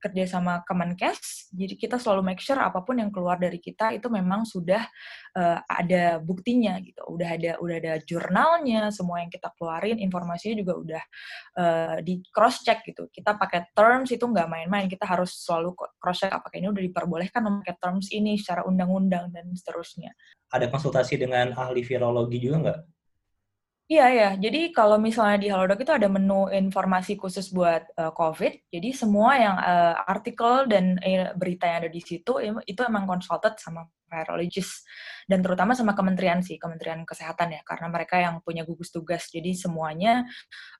kerja 0.00 0.24
sama 0.24 0.64
Kemenkes. 0.64 1.52
Jadi 1.52 1.76
kita 1.76 2.00
selalu 2.00 2.32
make 2.32 2.40
sure 2.40 2.56
apa 2.56 2.80
pun 2.80 2.96
yang 2.96 3.12
keluar 3.12 3.36
dari 3.36 3.60
kita 3.60 3.92
itu 3.92 4.08
memang 4.08 4.48
sudah 4.48 4.88
uh, 5.36 5.60
ada 5.68 6.16
buktinya 6.18 6.80
gitu. 6.80 7.04
Udah 7.12 7.36
ada 7.36 7.60
udah 7.60 7.76
ada 7.76 7.94
jurnalnya, 8.08 8.88
semua 8.88 9.20
yang 9.20 9.28
kita 9.28 9.52
keluarin 9.60 10.00
informasinya 10.00 10.56
juga 10.56 10.72
udah 10.80 11.02
uh, 11.60 11.96
di 12.00 12.24
cross 12.32 12.64
check 12.64 12.80
gitu. 12.88 13.04
Kita 13.12 13.36
pakai 13.36 13.68
terms 13.76 14.16
itu 14.16 14.24
nggak 14.24 14.48
main-main. 14.48 14.88
Kita 14.88 15.04
harus 15.04 15.44
selalu 15.44 15.76
cross 16.00 16.24
check 16.24 16.32
apakah 16.32 16.56
ini 16.56 16.72
udah 16.72 16.82
diperbolehkan 16.88 17.44
memakai 17.44 17.76
terms 17.76 18.08
ini 18.16 18.40
secara 18.40 18.64
undang-undang 18.64 19.28
dan 19.28 19.44
seterusnya. 19.52 20.16
Ada 20.48 20.72
konsultasi 20.72 21.20
dengan 21.20 21.52
ahli 21.52 21.84
virologi 21.84 22.40
juga 22.40 22.56
nggak? 22.64 22.97
Iya 23.88 24.06
ya, 24.12 24.30
jadi 24.36 24.68
kalau 24.68 25.00
misalnya 25.00 25.40
di 25.40 25.48
Halodoc 25.48 25.80
itu 25.80 25.88
ada 25.96 26.12
menu 26.12 26.52
informasi 26.52 27.16
khusus 27.16 27.48
buat 27.48 27.88
uh, 27.96 28.12
COVID. 28.12 28.68
Jadi 28.68 28.92
semua 28.92 29.32
yang 29.40 29.56
uh, 29.56 30.04
artikel 30.04 30.68
dan 30.68 31.00
uh, 31.00 31.32
berita 31.32 31.64
yang 31.64 31.88
ada 31.88 31.88
di 31.88 32.04
situ 32.04 32.36
itu 32.68 32.80
emang 32.84 33.08
consulted 33.08 33.56
sama 33.56 33.88
virologist 34.04 34.84
dan 35.24 35.40
terutama 35.40 35.72
sama 35.72 35.96
kementerian 35.96 36.44
sih, 36.44 36.60
Kementerian 36.60 37.00
Kesehatan 37.08 37.48
ya, 37.56 37.60
karena 37.64 37.88
mereka 37.88 38.20
yang 38.20 38.44
punya 38.44 38.68
gugus 38.68 38.92
tugas. 38.92 39.32
Jadi 39.32 39.56
semuanya 39.56 40.20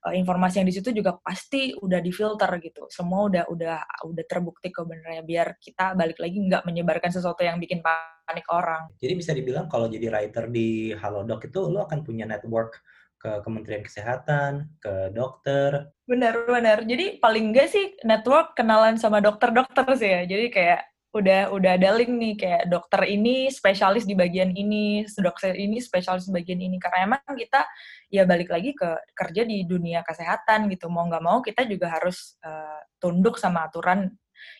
uh, 0.05 0.13
informasi 0.13 0.61
yang 0.61 0.69
di 0.69 0.75
situ 0.77 0.93
juga 0.93 1.17
pasti 1.17 1.73
udah 1.73 2.05
difilter 2.05 2.49
gitu. 2.61 2.93
Semua 2.93 3.25
udah 3.25 3.49
udah 3.49 4.05
udah 4.05 4.25
terbukti 4.29 4.69
kebenarannya 4.69 5.25
biar 5.25 5.57
kita 5.57 5.97
balik 5.97 6.21
lagi 6.21 6.37
nggak 6.45 6.61
menyebarkan 6.61 7.09
sesuatu 7.09 7.41
yang 7.41 7.57
bikin 7.57 7.81
panik 7.81 8.45
orang. 8.53 8.85
Jadi 9.01 9.13
bisa 9.17 9.33
dibilang 9.33 9.65
kalau 9.65 9.89
jadi 9.89 10.13
writer 10.13 10.45
di 10.53 10.93
Halodoc 10.93 11.49
itu 11.49 11.65
lo 11.65 11.89
akan 11.89 12.05
punya 12.05 12.29
network 12.29 12.77
ke 13.19 13.43
Kementerian 13.43 13.83
Kesehatan, 13.83 14.71
ke 14.79 15.11
dokter. 15.11 15.91
Benar, 16.07 16.47
benar. 16.47 16.87
Jadi 16.87 17.19
paling 17.19 17.51
enggak 17.51 17.67
sih 17.67 17.99
network 18.07 18.55
kenalan 18.55 18.95
sama 18.95 19.19
dokter-dokter 19.19 19.85
sih 19.99 20.09
ya. 20.09 20.21
Jadi 20.23 20.47
kayak 20.49 20.81
udah 21.09 21.49
udah 21.49 21.71
ada 21.73 21.89
link 21.99 22.13
nih 22.15 22.33
kayak 22.37 22.63
dokter 22.69 23.01
ini 23.09 23.51
spesialis 23.51 24.05
di 24.07 24.13
bagian 24.15 24.55
ini, 24.55 25.03
dokter 25.19 25.57
ini 25.57 25.83
spesialis 25.83 26.31
di 26.31 26.33
bagian 26.33 26.63
ini. 26.63 26.79
Karena 26.79 27.11
emang 27.11 27.35
kita 27.35 27.67
ya 28.07 28.23
balik 28.23 28.55
lagi 28.55 28.71
ke 28.71 28.89
kerja 29.11 29.43
di 29.43 29.67
dunia 29.67 29.99
kesehatan 30.01 30.71
gitu. 30.71 30.87
Mau 30.87 31.03
nggak 31.11 31.23
mau 31.23 31.43
kita 31.43 31.67
juga 31.67 31.91
harus 31.91 32.39
uh, 32.47 32.79
tunduk 33.03 33.35
sama 33.35 33.67
aturan 33.67 34.07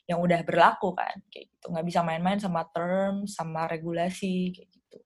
yang 0.03 0.19
udah 0.19 0.43
berlaku 0.43 0.91
kan 0.91 1.15
kayak 1.31 1.47
gitu. 1.47 1.65
Nggak 1.71 1.85
bisa 1.87 1.99
main-main 2.03 2.39
sama 2.43 2.67
term, 2.67 3.23
sama 3.23 3.71
regulasi 3.71 4.51
kayak 4.51 4.69
gitu. 4.73 4.97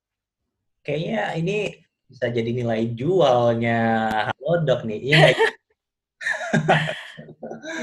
Kayaknya 0.84 1.24
ini 1.38 1.58
bisa 2.14 2.30
jadi 2.30 2.46
nilai 2.54 2.94
jualnya 2.94 3.82
Halodoc 4.30 4.86
nih. 4.86 5.02
Iya 5.02 5.20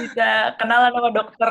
bisa 0.06 0.54
kenalan 0.54 0.94
sama 0.94 1.10
dokter. 1.10 1.50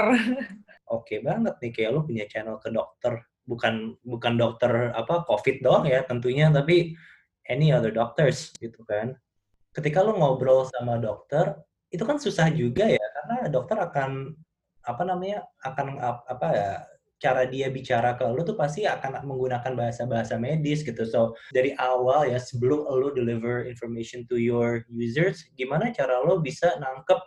Oke 0.88 1.20
banget 1.20 1.60
nih 1.60 1.72
kayak 1.76 1.92
lo 1.92 2.08
punya 2.08 2.24
channel 2.32 2.56
ke 2.64 2.72
dokter. 2.72 3.20
Bukan 3.44 4.00
bukan 4.00 4.34
dokter 4.40 4.96
apa 4.96 5.28
COVID 5.28 5.60
doang 5.60 5.84
ya 5.92 6.08
tentunya, 6.08 6.48
tapi 6.48 6.96
any 7.52 7.76
other 7.76 7.92
doctors 7.92 8.56
gitu 8.64 8.80
kan. 8.88 9.12
Ketika 9.76 10.00
lo 10.00 10.16
ngobrol 10.16 10.64
sama 10.72 10.96
dokter, 10.98 11.60
itu 11.92 12.02
kan 12.08 12.16
susah 12.16 12.48
juga 12.56 12.88
ya 12.88 13.04
karena 13.20 13.52
dokter 13.52 13.76
akan 13.76 14.34
apa 14.88 15.04
namanya 15.04 15.44
akan 15.62 16.00
apa 16.26 16.48
ya 16.56 16.72
cara 17.20 17.44
dia 17.46 17.68
bicara 17.68 18.16
ke 18.16 18.24
lu 18.24 18.42
tuh 18.48 18.56
pasti 18.56 18.88
akan 18.88 19.28
menggunakan 19.28 19.76
bahasa-bahasa 19.76 20.40
medis 20.40 20.82
gitu. 20.82 21.04
So, 21.04 21.36
dari 21.52 21.76
awal 21.76 22.32
ya 22.32 22.40
sebelum 22.40 22.88
lu 22.88 23.12
deliver 23.12 23.68
information 23.68 24.24
to 24.32 24.40
your 24.40 24.88
users, 24.88 25.44
gimana 25.60 25.92
cara 25.92 26.24
lo 26.24 26.40
bisa 26.40 26.72
nangkep 26.80 27.20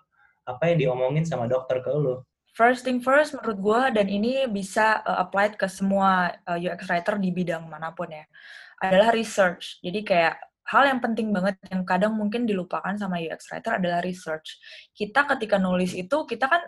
apa 0.49 0.63
yang 0.73 0.79
diomongin 0.89 1.23
sama 1.23 1.47
dokter 1.47 1.85
ke 1.85 1.93
lu? 1.93 2.25
First 2.53 2.85
thing 2.85 3.01
first, 3.01 3.33
menurut 3.33 3.59
gue, 3.65 3.81
dan 3.97 4.07
ini 4.13 4.45
bisa 4.45 5.01
uh, 5.09 5.25
applied 5.25 5.57
ke 5.57 5.65
semua 5.73 6.37
uh, 6.45 6.61
UX 6.61 6.85
writer 6.85 7.17
di 7.17 7.33
bidang 7.33 7.65
mana 7.65 7.97
pun 7.97 8.13
ya, 8.13 8.29
adalah 8.77 9.09
research. 9.17 9.81
Jadi 9.81 10.05
kayak 10.05 10.37
hal 10.69 10.85
yang 10.85 11.01
penting 11.01 11.33
banget 11.33 11.57
yang 11.73 11.81
kadang 11.89 12.13
mungkin 12.13 12.45
dilupakan 12.45 12.93
sama 13.01 13.17
UX 13.25 13.49
writer 13.49 13.81
adalah 13.81 14.05
research. 14.05 14.61
Kita 14.93 15.25
ketika 15.33 15.57
nulis 15.57 15.97
itu, 15.97 16.29
kita 16.29 16.45
kan 16.45 16.61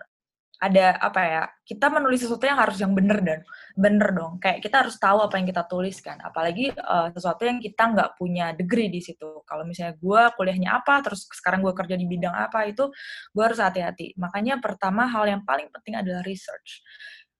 ada 0.64 0.96
apa 0.96 1.20
ya 1.20 1.42
kita 1.64 1.92
menulis 1.92 2.24
sesuatu 2.24 2.44
yang 2.48 2.56
harus 2.56 2.80
yang 2.80 2.92
bener 2.96 3.20
dan 3.20 3.40
bener 3.76 4.08
dong. 4.16 4.32
Kayak 4.40 4.58
kita 4.64 4.76
harus 4.84 4.96
tahu 4.96 5.18
apa 5.20 5.36
yang 5.36 5.46
kita 5.48 5.62
tuliskan 5.68 6.16
apalagi 6.24 6.72
uh, 6.72 7.12
sesuatu 7.12 7.44
yang 7.44 7.60
kita 7.60 7.82
nggak 7.92 8.10
punya 8.16 8.56
degree 8.56 8.88
di 8.88 9.04
situ. 9.04 9.44
Kalau 9.44 9.64
misalnya 9.68 9.96
gue 10.00 10.22
kuliahnya 10.40 10.70
apa 10.80 11.04
terus 11.04 11.28
sekarang 11.28 11.60
gue 11.60 11.74
kerja 11.76 11.96
di 12.00 12.06
bidang 12.08 12.32
apa 12.32 12.64
itu 12.64 12.88
gue 13.36 13.44
harus 13.44 13.60
hati-hati. 13.60 14.16
Makanya 14.16 14.60
pertama 14.64 15.04
hal 15.04 15.28
yang 15.28 15.42
paling 15.44 15.68
penting 15.68 16.00
adalah 16.00 16.24
research. 16.24 16.80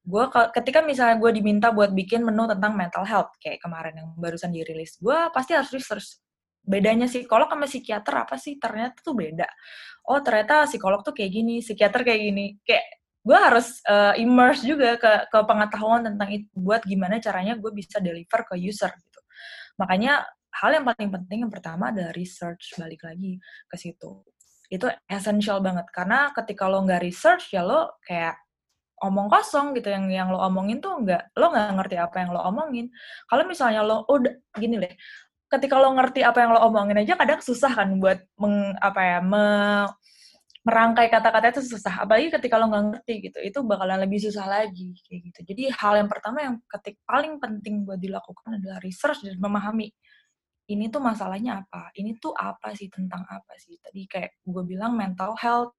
Gue 0.05 0.29
ketika 0.53 0.85
misalnya 0.85 1.17
gue 1.17 1.31
diminta 1.33 1.73
buat 1.73 1.97
bikin 1.97 2.29
menu 2.29 2.45
tentang 2.45 2.77
mental 2.77 3.09
health 3.09 3.33
kayak 3.41 3.57
kemarin 3.65 4.05
yang 4.05 4.09
barusan 4.21 4.53
dirilis 4.53 5.01
gue 5.01 5.17
pasti 5.33 5.57
harus 5.57 5.73
research. 5.73 6.21
Bedanya 6.65 7.05
psikolog 7.09 7.49
sama 7.49 7.69
psikiater 7.69 8.15
apa 8.25 8.37
sih? 8.41 8.57
Ternyata 8.57 9.01
tuh 9.05 9.13
beda. 9.17 9.49
Oh 10.09 10.21
ternyata 10.21 10.65
psikolog 10.69 11.01
tuh 11.05 11.13
kayak 11.17 11.33
gini 11.33 11.55
psikiater 11.61 12.01
kayak 12.05 12.21
gini. 12.21 12.47
Kayak 12.65 13.04
gue 13.25 13.39
harus 13.39 13.81
uh, 13.89 14.13
immerse 14.21 14.61
juga 14.63 15.01
ke 15.01 15.13
ke 15.33 15.39
pengetahuan 15.49 16.05
tentang 16.05 16.29
itu 16.29 16.47
buat 16.53 16.85
gimana 16.85 17.17
caranya 17.19 17.57
gue 17.57 17.73
bisa 17.73 17.99
deliver 17.99 18.45
ke 18.45 18.55
user 18.61 18.93
gitu. 18.93 19.21
Makanya 19.81 20.29
hal 20.55 20.71
yang 20.77 20.85
paling 20.85 21.11
penting 21.11 21.39
yang 21.49 21.53
pertama 21.53 21.91
adalah 21.91 22.13
research 22.13 22.77
balik 22.77 23.01
lagi 23.03 23.41
ke 23.67 23.77
situ. 23.81 24.23
Itu 24.69 24.93
essential 25.09 25.65
banget 25.65 25.89
karena 25.89 26.31
ketika 26.37 26.69
lo 26.69 26.85
nggak 26.85 27.01
research 27.01 27.57
ya 27.57 27.65
lo 27.65 27.97
kayak 28.05 28.37
omong 29.03 29.27
kosong 29.33 29.75
gitu 29.75 29.91
yang 29.91 30.07
yang 30.13 30.29
lo 30.31 30.39
omongin 30.45 30.79
tuh 30.79 31.03
nggak 31.03 31.35
lo 31.35 31.51
nggak 31.51 31.73
ngerti 31.81 31.97
apa 31.97 32.17
yang 32.21 32.31
lo 32.37 32.41
omongin. 32.45 32.87
Kalau 33.25 33.43
misalnya 33.49 33.81
lo 33.83 34.05
udah 34.05 34.37
gini 34.61 34.79
deh 34.85 34.95
ketika 35.55 35.79
lo 35.79 35.95
ngerti 35.95 36.21
apa 36.27 36.39
yang 36.43 36.51
lo 36.57 36.61
omongin 36.67 36.99
aja 36.99 37.15
kadang 37.15 37.39
susah 37.39 37.71
kan 37.71 37.89
buat 38.03 38.19
meng, 38.41 38.75
apa 38.83 39.01
ya 39.01 39.19
me, 39.23 39.47
merangkai 40.65 41.13
kata-kata 41.13 41.53
itu 41.55 41.63
susah. 41.77 42.03
Apalagi 42.09 42.33
ketika 42.33 42.57
lo 42.57 42.73
nggak 42.73 42.85
ngerti 42.91 43.15
gitu 43.31 43.39
itu 43.45 43.59
bakalan 43.61 44.01
lebih 44.01 44.19
susah 44.25 44.49
lagi 44.49 44.97
kayak 45.05 45.21
gitu. 45.31 45.41
Jadi 45.53 45.63
hal 45.71 46.01
yang 46.01 46.09
pertama 46.09 46.41
yang 46.41 46.57
ketik 46.65 46.97
paling 47.05 47.37
penting 47.37 47.85
buat 47.85 48.01
dilakukan 48.01 48.59
adalah 48.59 48.81
research 48.81 49.23
dan 49.23 49.37
memahami 49.37 49.93
ini 50.73 50.89
tuh 50.89 51.05
masalahnya 51.05 51.61
apa? 51.61 51.93
Ini 51.93 52.17
tuh 52.17 52.33
apa 52.33 52.73
sih? 52.73 52.89
Tentang 52.89 53.21
apa 53.29 53.53
sih? 53.61 53.77
Tadi 53.77 54.09
kayak 54.09 54.41
gue 54.41 54.65
bilang 54.65 54.97
mental 54.97 55.37
health 55.37 55.77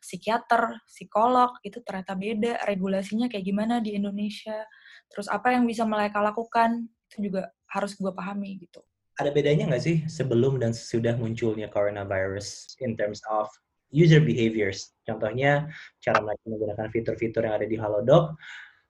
psikiater 0.00 0.80
psikolog 0.88 1.52
itu 1.60 1.84
ternyata 1.84 2.16
beda. 2.16 2.64
Regulasinya 2.64 3.28
kayak 3.28 3.44
gimana 3.44 3.84
di 3.84 3.92
Indonesia? 3.92 4.64
Terus 5.12 5.28
apa 5.28 5.52
yang 5.52 5.68
bisa 5.68 5.84
mereka 5.84 6.24
lakukan? 6.24 6.88
Itu 7.12 7.28
juga 7.28 7.52
harus 7.68 7.92
gue 7.92 8.08
pahami 8.08 8.64
gitu. 8.64 8.80
Ada 9.20 9.28
bedanya 9.28 9.68
nggak 9.68 9.84
sih 9.84 9.96
sebelum 10.08 10.56
dan 10.56 10.72
sesudah 10.72 11.20
munculnya 11.20 11.68
coronavirus 11.68 12.80
in 12.80 12.96
terms 12.96 13.20
of 13.28 13.52
user 13.92 14.24
behaviors. 14.24 14.96
Contohnya 15.04 15.68
cara 16.00 16.18
mereka 16.24 16.44
menggunakan 16.48 16.88
fitur-fitur 16.90 17.44
yang 17.44 17.56
ada 17.60 17.68
di 17.68 17.76
Halodoc 17.76 18.34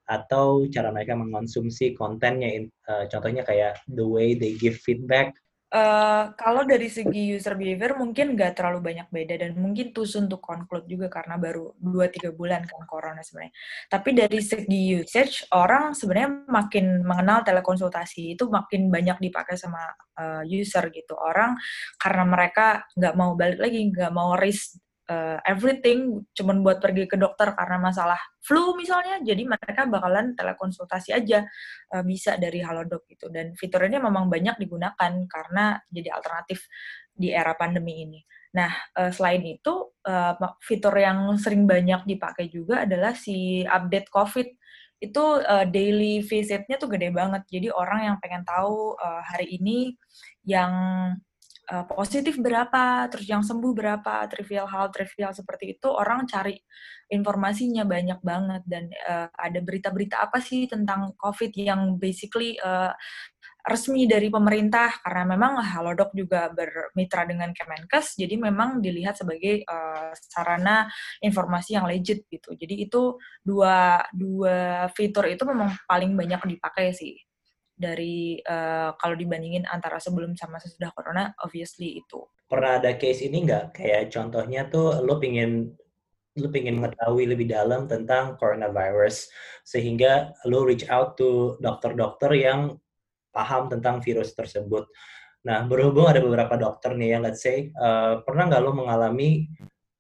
atau 0.07 0.67
cara 0.71 0.95
mereka 0.95 1.19
mengonsumsi 1.19 1.93
kontennya. 1.93 2.63
Uh, 2.87 3.05
contohnya 3.11 3.43
kayak 3.43 3.83
the 3.91 4.07
way 4.07 4.39
they 4.39 4.55
give 4.57 4.79
feedback 4.81 5.35
Uh, 5.73 6.37
kalau 6.37 6.69
dari 6.69 6.85
segi 6.93 7.33
user 7.33 7.57
behavior 7.57 7.97
mungkin 7.97 8.37
nggak 8.37 8.61
terlalu 8.61 8.93
banyak 8.93 9.09
beda 9.09 9.41
dan 9.41 9.57
mungkin 9.57 9.97
too 9.97 10.05
soon 10.05 10.29
to 10.29 10.37
conclude 10.37 10.85
juga 10.85 11.09
karena 11.09 11.41
baru 11.41 11.73
2-3 11.81 12.29
bulan 12.37 12.69
kan 12.69 12.85
corona 12.85 13.25
sebenarnya. 13.25 13.57
Tapi 13.89 14.13
dari 14.13 14.37
segi 14.45 15.01
usage, 15.01 15.49
orang 15.57 15.97
sebenarnya 15.97 16.45
makin 16.45 17.01
mengenal 17.01 17.41
telekonsultasi 17.41 18.37
itu 18.37 18.53
makin 18.53 18.93
banyak 18.93 19.17
dipakai 19.17 19.57
sama 19.57 19.81
uh, 20.21 20.45
user 20.45 20.93
gitu. 20.93 21.17
Orang 21.17 21.57
karena 21.97 22.25
mereka 22.29 22.85
nggak 22.93 23.15
mau 23.17 23.33
balik 23.33 23.65
lagi, 23.65 23.81
nggak 23.89 24.13
mau 24.13 24.37
risk 24.37 24.77
uh, 25.13 25.37
everything 25.45 26.25
cuman 26.33 26.65
buat 26.65 26.81
pergi 26.81 27.05
ke 27.05 27.21
dokter 27.21 27.53
karena 27.53 27.77
masalah 27.77 28.17
flu 28.41 28.73
misalnya 28.81 29.21
jadi 29.21 29.45
mereka 29.45 29.85
bakalan 29.85 30.33
telekonsultasi 30.33 31.13
aja 31.13 31.45
uh, 31.93 32.03
bisa 32.03 32.41
dari 32.41 32.65
Halodoc 32.65 33.05
gitu 33.13 33.29
dan 33.29 33.53
fitur 33.53 33.85
ini 33.85 34.01
memang 34.01 34.33
banyak 34.33 34.57
digunakan 34.57 35.13
karena 35.29 35.77
jadi 35.93 36.09
alternatif 36.17 36.65
di 37.13 37.29
era 37.29 37.53
pandemi 37.53 38.09
ini. 38.09 38.21
Nah, 38.57 38.73
uh, 38.97 39.13
selain 39.13 39.45
itu 39.45 39.93
uh, 40.05 40.35
fitur 40.61 40.93
yang 40.97 41.37
sering 41.41 41.65
banyak 41.65 42.05
dipakai 42.09 42.49
juga 42.53 42.85
adalah 42.85 43.17
si 43.17 43.65
update 43.65 44.09
COVID 44.13 44.49
itu 45.03 45.25
uh, 45.43 45.67
daily 45.67 46.23
visitnya 46.23 46.79
tuh 46.79 46.89
gede 46.93 47.11
banget. 47.11 47.43
Jadi 47.49 47.69
orang 47.73 48.13
yang 48.13 48.17
pengen 48.23 48.45
tahu 48.47 48.95
uh, 48.97 49.23
hari 49.25 49.59
ini 49.59 49.99
yang 50.47 50.73
uh, 51.71 51.87
positif 51.87 52.41
berapa, 52.41 53.07
terus 53.13 53.27
yang 53.29 53.45
sembuh 53.45 53.73
berapa, 53.77 54.27
trivial 54.27 54.67
hal 54.67 54.91
trivial 54.91 55.31
seperti 55.31 55.79
itu 55.79 55.87
orang 55.87 56.27
cari 56.27 56.59
informasinya 57.13 57.85
banyak 57.87 58.21
banget. 58.25 58.63
Dan 58.67 58.91
uh, 59.07 59.29
ada 59.31 59.61
berita-berita 59.63 60.19
apa 60.19 60.43
sih 60.43 60.67
tentang 60.67 61.15
COVID 61.15 61.53
yang 61.55 62.01
basically 62.01 62.59
uh, 62.59 62.91
resmi 63.63 64.11
dari 64.11 64.27
pemerintah? 64.27 64.91
Karena 65.05 65.25
memang 65.39 65.63
Halodoc 65.63 66.11
juga 66.17 66.51
bermitra 66.51 67.23
dengan 67.29 67.55
Kemenkes 67.55 68.19
jadi 68.19 68.35
memang 68.41 68.83
dilihat 68.83 69.21
sebagai 69.21 69.63
uh, 69.69 70.11
sarana 70.19 70.91
informasi 71.23 71.79
yang 71.79 71.87
legit 71.87 72.27
gitu. 72.27 72.59
Jadi 72.59 72.91
itu 72.91 73.17
dua 73.45 74.03
dua 74.11 74.89
fitur 74.97 75.31
itu 75.31 75.47
memang 75.47 75.71
paling 75.87 76.17
banyak 76.19 76.59
dipakai 76.59 76.91
sih 76.91 77.15
dari 77.83 78.39
uh, 78.47 78.95
kalau 78.95 79.19
dibandingin 79.19 79.67
antara 79.67 79.99
sebelum 79.99 80.39
sama 80.39 80.63
sesudah 80.63 80.95
corona, 80.95 81.35
obviously 81.43 81.99
itu. 81.99 82.23
Pernah 82.47 82.79
ada 82.79 82.95
case 82.95 83.27
ini 83.27 83.43
nggak? 83.43 83.75
Kayak 83.75 84.15
contohnya 84.15 84.71
tuh 84.71 85.03
lo 85.03 85.19
pingin 85.19 85.75
lo 86.39 86.49
pingin 86.49 86.81
mengetahui 86.81 87.29
lebih 87.29 87.51
dalam 87.51 87.85
tentang 87.85 88.41
coronavirus 88.41 89.29
sehingga 89.69 90.33
lo 90.49 90.65
reach 90.65 90.89
out 90.89 91.19
to 91.21 91.61
dokter-dokter 91.61 92.33
yang 92.33 92.81
paham 93.35 93.69
tentang 93.69 94.01
virus 94.01 94.33
tersebut. 94.33 94.89
Nah, 95.43 95.67
berhubung 95.67 96.07
ada 96.07 96.23
beberapa 96.23 96.55
dokter 96.55 96.95
nih 96.95 97.17
ya, 97.17 97.19
let's 97.19 97.43
say, 97.43 97.75
uh, 97.75 98.23
pernah 98.23 98.47
nggak 98.49 98.63
lo 98.63 98.73
mengalami 98.73 99.51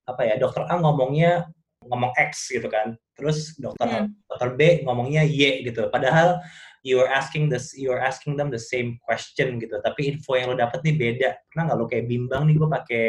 apa 0.06 0.22
ya, 0.24 0.38
dokter 0.38 0.64
A 0.70 0.78
ngomongnya 0.78 1.50
ngomong 1.88 2.12
X 2.18 2.52
gitu 2.52 2.66
kan, 2.70 2.94
terus 3.14 3.58
dokter 3.58 4.06
hmm. 4.06 4.06
dokter 4.30 4.50
B 4.54 4.60
ngomongnya 4.86 5.22
Y 5.26 5.66
gitu. 5.66 5.88
Padahal 5.88 6.42
you 6.82 6.98
are 6.98 7.10
asking 7.10 7.46
this 7.46 7.72
you 7.78 7.94
are 7.94 8.02
asking 8.02 8.34
them 8.34 8.50
the 8.50 8.58
same 8.58 8.98
question 9.06 9.62
gitu 9.62 9.78
tapi 9.80 10.10
info 10.10 10.34
yang 10.34 10.50
lo 10.50 10.58
dapet 10.58 10.82
nih 10.82 10.94
beda 10.98 11.30
pernah 11.46 11.70
nggak 11.70 11.78
lo 11.78 11.86
kayak 11.86 12.06
bimbang 12.10 12.42
nih 12.50 12.54
gue 12.58 12.68
pakai 12.68 13.04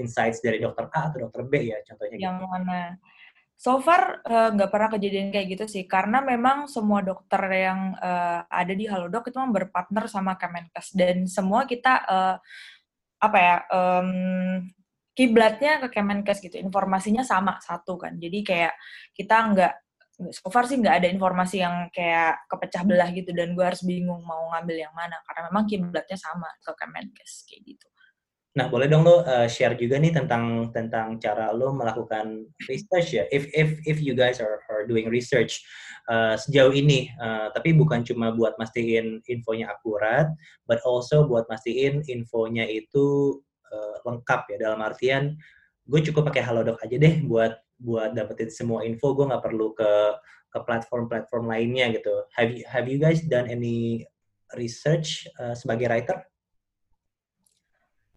insights 0.00 0.40
dari 0.40 0.58
dokter 0.58 0.88
A 0.88 1.12
atau 1.12 1.28
dokter 1.28 1.44
B 1.44 1.52
ya 1.68 1.78
contohnya 1.84 2.16
yang 2.16 2.40
gitu. 2.40 2.48
mana 2.48 2.96
so 3.60 3.78
far 3.84 4.24
eh, 4.24 4.48
nggak 4.56 4.68
uh, 4.68 4.72
pernah 4.72 4.88
kejadian 4.96 5.28
kayak 5.28 5.46
gitu 5.54 5.64
sih 5.68 5.84
karena 5.84 6.24
memang 6.24 6.66
semua 6.66 7.04
dokter 7.04 7.44
yang 7.52 7.94
uh, 8.00 8.48
ada 8.48 8.72
di 8.72 8.88
Halodoc 8.88 9.28
itu 9.28 9.36
memang 9.36 9.54
berpartner 9.54 10.08
sama 10.08 10.34
Kemenkes 10.40 10.96
dan 10.96 11.28
semua 11.28 11.68
kita 11.68 12.02
uh, 12.08 12.36
apa 13.22 13.38
ya 13.38 13.56
um, 13.70 14.66
kiblatnya 15.12 15.80
ke 15.86 15.88
Kemenkes 15.92 16.40
gitu 16.40 16.56
informasinya 16.56 17.20
sama 17.24 17.60
satu 17.60 18.00
kan 18.00 18.16
jadi 18.16 18.38
kayak 18.44 18.74
kita 19.12 19.36
nggak 19.52 19.74
so 20.30 20.48
far 20.52 20.68
sih 20.68 20.78
nggak 20.78 21.02
ada 21.02 21.08
informasi 21.08 21.64
yang 21.64 21.88
kayak 21.90 22.46
kepecah 22.46 22.84
belah 22.84 23.08
gitu 23.10 23.32
dan 23.32 23.56
gue 23.56 23.64
harus 23.64 23.82
bingung 23.82 24.22
mau 24.22 24.52
ngambil 24.54 24.86
yang 24.88 24.94
mana 24.94 25.16
karena 25.24 25.48
memang 25.50 25.64
kiblatnya 25.66 26.18
sama 26.20 26.48
ke 26.60 26.72
Kemenkes 26.76 27.48
kayak 27.48 27.62
gitu. 27.74 27.86
Nah, 28.52 28.68
boleh 28.68 28.84
dong 28.84 29.00
lo 29.00 29.24
uh, 29.24 29.48
share 29.48 29.72
juga 29.80 29.96
nih 29.96 30.12
tentang 30.12 30.68
tentang 30.76 31.16
cara 31.16 31.56
lo 31.56 31.72
melakukan 31.72 32.44
research 32.68 33.16
ya. 33.16 33.24
If 33.32 33.48
if 33.56 33.80
if 33.88 33.96
you 34.04 34.12
guys 34.12 34.44
are, 34.44 34.60
are 34.68 34.84
doing 34.84 35.08
research 35.08 35.64
uh, 36.12 36.36
sejauh 36.36 36.76
ini, 36.76 37.08
uh, 37.16 37.48
tapi 37.56 37.72
bukan 37.72 38.04
cuma 38.04 38.28
buat 38.36 38.52
mastiin 38.60 39.24
infonya 39.24 39.72
akurat, 39.72 40.28
but 40.68 40.84
also 40.84 41.24
buat 41.24 41.48
mastiin 41.48 42.04
infonya 42.04 42.68
itu 42.68 43.40
uh, 43.72 43.96
lengkap 44.04 44.40
ya. 44.52 44.56
Dalam 44.68 44.80
artian, 44.84 45.34
gue 45.88 46.00
cukup 46.12 46.28
pakai 46.28 46.44
Halodoc 46.44 46.78
aja 46.84 46.96
deh 47.00 47.24
buat 47.24 47.56
buat 47.80 48.14
dapetin 48.14 48.52
semua 48.52 48.84
info. 48.84 49.16
Gue 49.16 49.26
nggak 49.26 49.42
perlu 49.42 49.72
ke 49.74 49.90
ke 50.52 50.58
platform-platform 50.60 51.48
lainnya 51.48 51.88
gitu. 51.96 52.12
Have 52.36 52.52
you 52.52 52.62
have 52.68 52.86
you 52.86 53.00
guys 53.00 53.24
done 53.24 53.48
any 53.48 54.04
research 54.54 55.24
uh, 55.40 55.56
sebagai 55.56 55.88
writer 55.88 56.20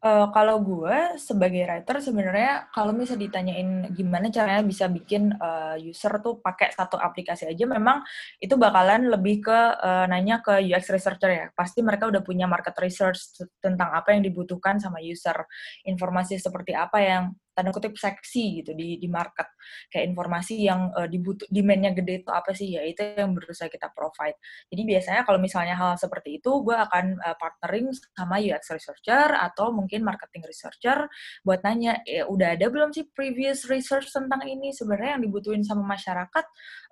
Uh, 0.05 0.29
kalau 0.29 0.61
gue 0.61 1.17
sebagai 1.17 1.65
writer 1.65 1.97
sebenarnya 1.97 2.69
kalau 2.69 2.93
misalnya 2.93 3.25
ditanyain 3.25 3.89
gimana 3.89 4.29
caranya 4.29 4.61
bisa 4.61 4.85
bikin 4.85 5.33
uh, 5.33 5.73
user 5.81 6.21
tuh 6.21 6.37
pakai 6.45 6.69
satu 6.77 6.93
aplikasi 7.01 7.49
aja, 7.49 7.65
memang 7.65 8.05
itu 8.37 8.53
bakalan 8.53 9.09
lebih 9.09 9.41
ke 9.41 9.59
uh, 9.81 10.05
nanya 10.05 10.45
ke 10.45 10.61
UX 10.61 10.93
researcher 10.93 11.31
ya. 11.33 11.45
Pasti 11.57 11.81
mereka 11.81 12.05
udah 12.05 12.21
punya 12.21 12.45
market 12.45 12.77
research 12.77 13.17
tentang 13.57 13.97
apa 13.97 14.13
yang 14.13 14.21
dibutuhkan 14.21 14.77
sama 14.77 15.01
user, 15.01 15.41
informasi 15.89 16.37
seperti 16.37 16.77
apa 16.77 17.01
yang 17.01 17.33
tanda 17.55 17.71
kutip 17.71 17.95
seksi 17.95 18.61
gitu 18.61 18.75
di 18.75 18.99
di 18.99 19.07
market. 19.07 19.47
Kayak 19.87 20.11
informasi 20.11 20.67
yang 20.67 20.91
uh, 20.91 21.07
dibutuh 21.07 21.47
demandnya 21.47 21.95
gede 21.95 22.21
itu 22.21 22.29
apa 22.29 22.51
sih? 22.51 22.75
Ya 22.75 22.83
itu 22.83 22.99
yang 23.01 23.31
berusaha 23.31 23.71
kita 23.71 23.89
provide. 23.95 24.35
Jadi 24.67 24.81
biasanya 24.83 25.21
kalau 25.23 25.39
misalnya 25.39 25.79
hal 25.79 25.95
seperti 25.95 26.43
itu 26.43 26.51
gue 26.61 26.75
akan 26.75 27.15
uh, 27.23 27.35
partnering 27.39 27.95
sama 28.11 28.43
UX 28.43 28.75
researcher 28.75 29.31
atau 29.31 29.71
mungkin 29.71 30.03
marketing 30.03 30.43
researcher 30.43 31.07
buat 31.47 31.63
nanya 31.63 32.03
ya 32.03 32.27
udah 32.27 32.59
ada 32.59 32.67
belum 32.67 32.91
sih 32.91 33.07
previous 33.15 33.63
research 33.71 34.11
tentang 34.11 34.43
ini? 34.43 34.75
Sebenarnya 34.75 35.17
yang 35.17 35.23
dibutuhin 35.23 35.63
sama 35.63 35.87
masyarakat 35.87 36.45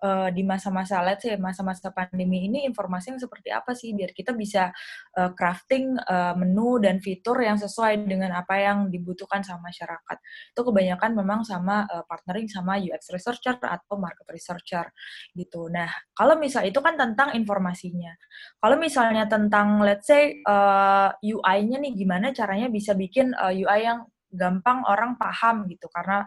uh, 0.08 0.30
di 0.32 0.48
masa-masa 0.48 1.04
let's 1.04 1.28
say 1.28 1.36
masa-masa 1.36 1.92
pandemi 1.92 2.48
ini 2.48 2.64
informasi 2.64 3.14
yang 3.14 3.22
seperti 3.22 3.52
apa 3.52 3.76
sih? 3.76 3.92
Biar 3.92 4.16
kita 4.16 4.32
bisa 4.32 4.72
uh, 5.20 5.36
crafting 5.36 6.00
uh, 6.00 6.34
menu 6.40 6.80
dan 6.80 7.04
fitur 7.04 7.36
yang 7.44 7.60
sesuai 7.60 8.08
dengan 8.08 8.32
apa 8.40 8.56
yang 8.64 8.88
dibutuhkan 8.88 9.44
sama 9.44 9.68
masyarakat 9.74 10.18
itu 10.54 10.62
kebanyakan 10.62 11.18
memang 11.18 11.42
sama 11.42 11.90
uh, 11.90 12.06
partnering 12.06 12.46
sama 12.46 12.78
UX 12.78 13.10
researcher 13.10 13.58
atau 13.58 13.98
market 13.98 14.30
researcher 14.30 14.86
gitu. 15.34 15.66
Nah, 15.74 15.90
kalau 16.14 16.38
misal 16.38 16.70
itu 16.70 16.78
kan 16.78 16.94
tentang 16.94 17.34
informasinya. 17.34 18.14
Kalau 18.62 18.78
misalnya 18.78 19.26
tentang 19.26 19.82
let's 19.82 20.06
say 20.06 20.38
uh, 20.46 21.10
eh, 21.18 21.34
UI-nya 21.34 21.82
nih 21.82 21.94
gimana 21.98 22.30
caranya 22.30 22.70
bisa 22.70 22.94
bikin 22.94 23.34
uh, 23.34 23.50
UI 23.50 23.82
yang 23.82 24.06
gampang 24.34 24.82
orang 24.90 25.14
paham 25.18 25.70
gitu 25.70 25.86
karena 25.94 26.26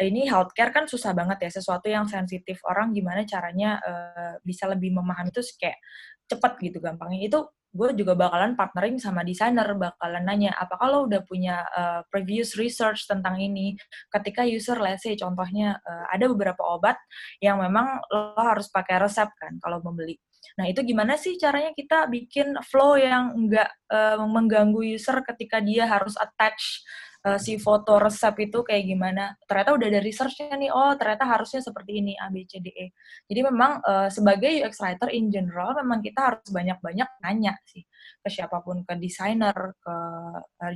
ini 0.00 0.24
healthcare 0.24 0.72
kan 0.72 0.88
susah 0.88 1.12
banget 1.12 1.44
ya 1.44 1.50
sesuatu 1.52 1.92
yang 1.92 2.08
sensitif 2.08 2.56
orang 2.64 2.96
gimana 2.96 3.28
caranya 3.28 3.76
uh, 3.84 4.34
bisa 4.40 4.64
lebih 4.64 4.96
memahami 4.96 5.28
itu 5.28 5.44
kayak 5.60 5.76
cepet 6.24 6.52
gitu 6.72 6.80
gampangnya 6.80 7.20
itu 7.20 7.40
gue 7.74 7.88
juga 7.98 8.14
bakalan 8.14 8.54
partnering 8.54 9.02
sama 9.02 9.26
desainer, 9.26 9.66
bakalan 9.74 10.22
nanya, 10.22 10.54
apakah 10.54 10.86
lo 10.94 10.98
udah 11.10 11.26
punya 11.26 11.66
uh, 11.74 12.00
previous 12.06 12.54
research 12.54 13.10
tentang 13.10 13.42
ini? 13.42 13.74
Ketika 14.14 14.46
user, 14.46 14.78
let's 14.78 15.02
say, 15.02 15.18
contohnya 15.18 15.82
uh, 15.82 16.06
ada 16.14 16.30
beberapa 16.30 16.62
obat 16.62 16.94
yang 17.42 17.58
memang 17.58 17.98
lo 18.14 18.38
harus 18.38 18.70
pakai 18.70 19.02
resep 19.02 19.26
kan 19.34 19.58
kalau 19.58 19.82
membeli. 19.82 20.14
Nah, 20.54 20.70
itu 20.70 20.86
gimana 20.86 21.18
sih 21.18 21.34
caranya 21.34 21.74
kita 21.74 22.06
bikin 22.06 22.54
flow 22.62 22.94
yang 22.94 23.34
enggak 23.34 23.74
uh, 23.90 24.22
mengganggu 24.22 24.94
user 24.94 25.18
ketika 25.26 25.58
dia 25.58 25.90
harus 25.90 26.14
attach 26.14 26.86
uh, 27.24 27.40
si 27.40 27.56
foto 27.56 27.96
resep 27.96 28.34
itu 28.44 28.60
kayak 28.60 28.84
gimana. 28.84 29.24
Ternyata 29.48 29.70
udah 29.74 29.86
ada 29.88 30.00
researchnya 30.04 30.54
nih, 30.60 30.70
oh 30.70 30.92
ternyata 30.94 31.24
harusnya 31.24 31.60
seperti 31.64 32.04
ini, 32.04 32.12
A, 32.20 32.28
B, 32.28 32.44
C, 32.44 32.60
D, 32.60 32.68
E. 32.70 32.86
Jadi 33.26 33.40
memang 33.40 33.80
uh, 33.80 34.08
sebagai 34.12 34.52
UX 34.60 34.78
writer 34.84 35.08
in 35.10 35.32
general, 35.32 35.72
memang 35.80 36.04
kita 36.04 36.20
harus 36.20 36.46
banyak-banyak 36.52 37.08
nanya 37.24 37.56
sih 37.64 37.82
ke 38.20 38.28
siapa 38.28 38.60
pun, 38.60 38.84
ke 38.84 38.94
desainer, 39.00 39.56
ke 39.80 39.96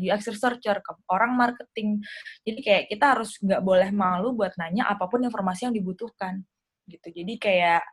UX 0.04 0.32
researcher, 0.32 0.80
ke 0.80 0.92
orang 1.12 1.36
marketing. 1.36 2.00
Jadi 2.44 2.60
kayak 2.64 2.84
kita 2.88 3.04
harus 3.16 3.36
nggak 3.40 3.62
boleh 3.64 3.90
malu 3.92 4.32
buat 4.32 4.56
nanya 4.56 4.88
apa 4.88 5.04
pun 5.06 5.20
informasi 5.24 5.68
yang 5.68 5.74
dibutuhkan. 5.76 6.40
gitu. 6.88 7.12
Jadi 7.12 7.36
kayak 7.36 7.84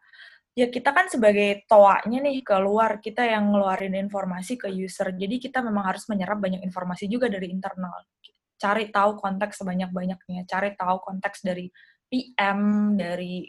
ya 0.56 0.72
kita 0.72 0.96
kan 0.96 1.12
sebagai 1.12 1.68
toanya 1.68 2.24
nih 2.24 2.40
keluar 2.40 3.04
kita 3.04 3.28
yang 3.28 3.52
ngeluarin 3.52 3.92
informasi 4.08 4.56
ke 4.56 4.72
user 4.72 5.12
jadi 5.12 5.36
kita 5.36 5.60
memang 5.60 5.84
harus 5.84 6.08
menyerap 6.08 6.40
banyak 6.40 6.64
informasi 6.64 7.12
juga 7.12 7.28
dari 7.28 7.52
internal 7.52 8.08
cari 8.56 8.92
tahu 8.92 9.20
konteks 9.20 9.62
sebanyak-banyaknya, 9.62 10.48
cari 10.48 10.74
tahu 10.76 10.98
konteks 11.04 11.44
dari 11.44 11.68
PM, 12.08 12.94
dari 12.96 13.44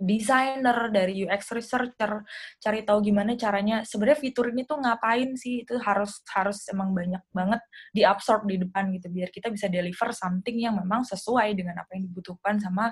desainer, 0.00 0.90
dari 0.90 1.22
UX 1.22 1.54
researcher, 1.54 2.26
cari 2.58 2.82
tahu 2.82 2.98
gimana 3.04 3.38
caranya. 3.38 3.86
Sebenarnya 3.86 4.18
fitur 4.18 4.50
ini 4.50 4.66
tuh 4.66 4.82
ngapain 4.82 5.38
sih? 5.38 5.62
Itu 5.62 5.78
harus 5.78 6.22
harus 6.34 6.66
emang 6.70 6.90
banyak 6.90 7.22
banget 7.30 7.62
diabsorb 7.94 8.46
di 8.50 8.58
depan 8.58 8.90
gitu 8.90 9.06
biar 9.10 9.30
kita 9.30 9.54
bisa 9.54 9.70
deliver 9.70 10.10
something 10.10 10.58
yang 10.58 10.74
memang 10.74 11.06
sesuai 11.06 11.54
dengan 11.54 11.78
apa 11.78 11.94
yang 11.94 12.10
dibutuhkan 12.10 12.58
sama 12.58 12.90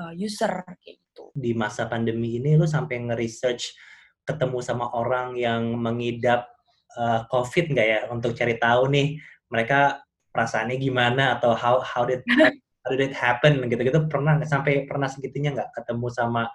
uh, 0.00 0.12
user 0.16 0.64
kayak 0.80 0.96
gitu. 1.04 1.28
Di 1.36 1.52
masa 1.52 1.84
pandemi 1.84 2.40
ini 2.40 2.56
lu 2.56 2.64
sampai 2.64 2.96
nge-research 3.12 3.76
ketemu 4.24 4.58
sama 4.60 4.92
orang 4.92 5.36
yang 5.36 5.76
mengidap 5.76 6.48
uh, 6.96 7.28
COVID 7.28 7.76
nggak 7.76 7.88
ya? 7.88 8.00
Untuk 8.08 8.32
cari 8.32 8.56
tahu 8.56 8.88
nih 8.88 9.20
mereka 9.52 10.07
perasaannya 10.38 10.78
gimana 10.78 11.34
atau 11.34 11.58
how 11.58 11.82
how 11.82 12.06
did 12.06 12.22
how 12.86 12.88
did 12.94 13.02
it 13.02 13.10
happen 13.10 13.66
gitu-gitu 13.66 14.06
pernah 14.06 14.38
sampai 14.46 14.86
pernah 14.86 15.10
segitunya 15.10 15.50
nggak 15.50 15.74
ketemu 15.74 16.06
sama 16.14 16.46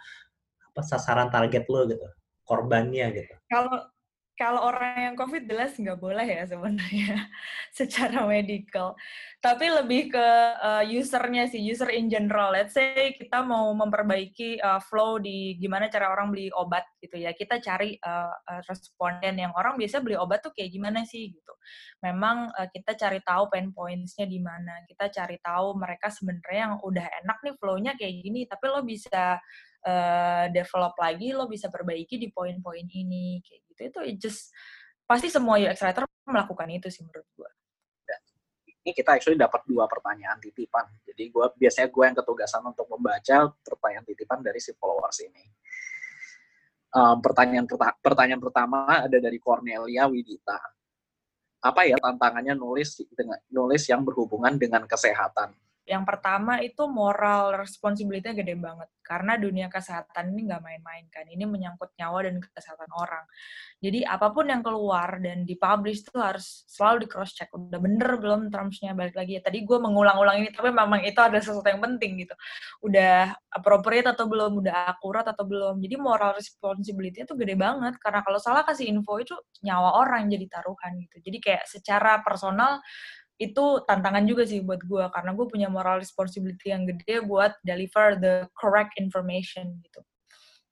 apa 0.71 0.81
sasaran 0.87 1.27
target 1.27 1.67
lo 1.67 1.83
gitu 1.91 2.07
korbannya 2.47 3.11
gitu? 3.11 3.33
Kalau 3.51 3.91
kalau 4.33 4.65
orang 4.65 5.13
yang 5.13 5.15
COVID 5.15 5.45
jelas 5.45 5.77
nggak 5.77 6.01
boleh 6.01 6.25
ya 6.25 6.43
sebenarnya 6.49 7.29
secara 7.77 8.25
medical. 8.25 8.97
Tapi 9.37 9.65
lebih 9.69 10.09
ke 10.09 10.27
uh, 10.57 10.81
usernya 10.89 11.45
sih, 11.45 11.61
user 11.61 11.93
in 11.93 12.09
general. 12.09 12.49
Let's 12.49 12.73
say 12.73 13.13
kita 13.13 13.45
mau 13.45 13.69
memperbaiki 13.77 14.57
uh, 14.57 14.81
flow 14.81 15.21
di 15.21 15.53
gimana 15.61 15.85
cara 15.85 16.09
orang 16.09 16.33
beli 16.33 16.49
obat 16.49 16.81
gitu 16.97 17.21
ya. 17.21 17.37
Kita 17.37 17.61
cari 17.61 17.93
uh, 18.01 18.33
responden 18.65 19.37
yang 19.37 19.53
orang 19.53 19.77
biasa 19.77 20.01
beli 20.01 20.17
obat 20.17 20.41
tuh 20.41 20.53
kayak 20.57 20.73
gimana 20.73 21.05
sih 21.05 21.29
gitu. 21.29 21.53
Memang 22.01 22.49
uh, 22.57 22.67
kita 22.73 22.97
cari 22.97 23.21
tahu 23.21 23.53
pain 23.53 23.69
points-nya 23.69 24.25
di 24.25 24.41
mana. 24.41 24.81
Kita 24.89 25.13
cari 25.13 25.37
tahu 25.37 25.77
mereka 25.77 26.09
sebenarnya 26.09 26.61
yang 26.73 26.75
udah 26.81 27.05
enak 27.21 27.37
nih 27.45 27.55
flow-nya 27.61 27.93
kayak 27.93 28.15
gini, 28.25 28.49
tapi 28.49 28.65
lo 28.65 28.81
bisa 28.81 29.37
uh, 29.85 30.45
develop 30.49 30.95
lagi, 30.97 31.35
lo 31.35 31.45
bisa 31.45 31.67
perbaiki 31.67 32.15
di 32.19 32.31
poin-poin 32.31 32.87
ini 32.87 33.39
kayak 33.43 33.61
gitu 33.69 33.81
itu 33.87 33.99
just 34.27 34.49
pasti 35.03 35.27
semua 35.27 35.59
UX 35.59 35.83
writer 35.83 36.07
melakukan 36.25 36.69
itu 36.71 36.87
sih 36.87 37.03
menurut 37.03 37.27
gue. 37.35 37.51
Ini 38.83 38.91
kita 38.91 39.15
actually 39.15 39.39
dapat 39.39 39.63
dua 39.63 39.87
pertanyaan 39.87 40.43
titipan. 40.43 40.83
Jadi 41.07 41.31
gue 41.31 41.45
biasanya 41.55 41.87
gue 41.87 42.03
yang 42.03 42.17
ketugasan 42.19 42.67
untuk 42.67 42.83
membaca 42.91 43.47
pertanyaan 43.63 44.03
titipan 44.03 44.43
dari 44.43 44.59
si 44.59 44.75
followers 44.75 45.23
ini. 45.23 45.43
Um, 46.91 47.23
pertanyaan 47.23 47.63
pertanyaan 48.03 48.43
pertama 48.43 49.07
ada 49.07 49.17
dari 49.23 49.39
Cornelia 49.39 50.03
Widita. 50.11 50.59
Apa 51.63 51.87
ya 51.87 51.95
tantangannya 51.95 52.59
nulis 52.59 52.99
dengan 53.15 53.39
nulis 53.55 53.87
yang 53.87 54.03
berhubungan 54.03 54.59
dengan 54.59 54.83
kesehatan? 54.83 55.55
Yang 55.83 56.03
pertama 56.07 56.63
itu 56.63 56.87
moral 56.87 57.59
responsibility 57.59 58.31
gede 58.31 58.55
banget. 58.55 58.87
Karena 59.03 59.35
dunia 59.35 59.67
kesehatan 59.67 60.31
ini 60.31 60.47
nggak 60.47 60.63
main-main 60.63 61.05
kan. 61.11 61.27
Ini 61.27 61.43
menyangkut 61.43 61.91
nyawa 61.99 62.23
dan 62.23 62.39
kesehatan 62.39 62.87
orang. 62.95 63.27
Jadi 63.83 64.07
apa 64.07 64.31
pun 64.31 64.47
yang 64.47 64.63
keluar 64.63 65.19
dan 65.19 65.43
dipublish 65.43 66.07
itu 66.07 66.15
harus 66.15 66.63
selalu 66.71 67.03
di 67.03 67.07
cross 67.11 67.35
check. 67.35 67.51
Udah 67.51 67.83
bener 67.83 68.15
belum 68.15 68.47
termsnya 68.47 68.95
balik 68.95 69.19
lagi 69.19 69.35
ya. 69.35 69.41
Tadi 69.43 69.59
gue 69.67 69.75
mengulang-ulang 69.75 70.39
ini, 70.39 70.49
tapi 70.55 70.71
memang 70.71 71.03
itu 71.03 71.19
ada 71.19 71.35
sesuatu 71.43 71.67
yang 71.67 71.83
penting 71.83 72.23
gitu. 72.23 72.35
Udah 72.87 73.35
appropriate 73.51 74.07
atau 74.07 74.23
belum, 74.31 74.63
udah 74.63 74.87
akurat 74.87 75.27
atau 75.27 75.43
belum. 75.43 75.83
Jadi 75.83 75.99
moral 75.99 76.39
responsibility 76.39 77.27
itu 77.27 77.35
gede 77.35 77.59
banget. 77.59 77.99
Karena 77.99 78.23
kalau 78.23 78.39
salah 78.39 78.63
kasih 78.63 78.87
info 78.87 79.19
itu 79.19 79.35
nyawa 79.67 79.99
orang 79.99 80.31
jadi 80.31 80.47
taruhan 80.47 80.95
gitu. 81.03 81.19
Jadi 81.19 81.37
kayak 81.43 81.63
secara 81.67 82.23
personal 82.23 82.79
itu 83.43 83.65
tantangan 83.83 84.23
juga 84.23 84.47
sih 84.47 84.63
buat 84.63 84.79
gue 84.83 85.05
karena 85.11 85.31
gue 85.35 85.45
punya 85.49 85.67
moral 85.67 85.99
responsibility 85.99 86.71
yang 86.71 86.87
gede 86.87 87.23
buat 87.27 87.59
deliver 87.67 88.15
the 88.17 88.47
correct 88.55 88.95
information 88.95 89.79
gitu. 89.83 90.01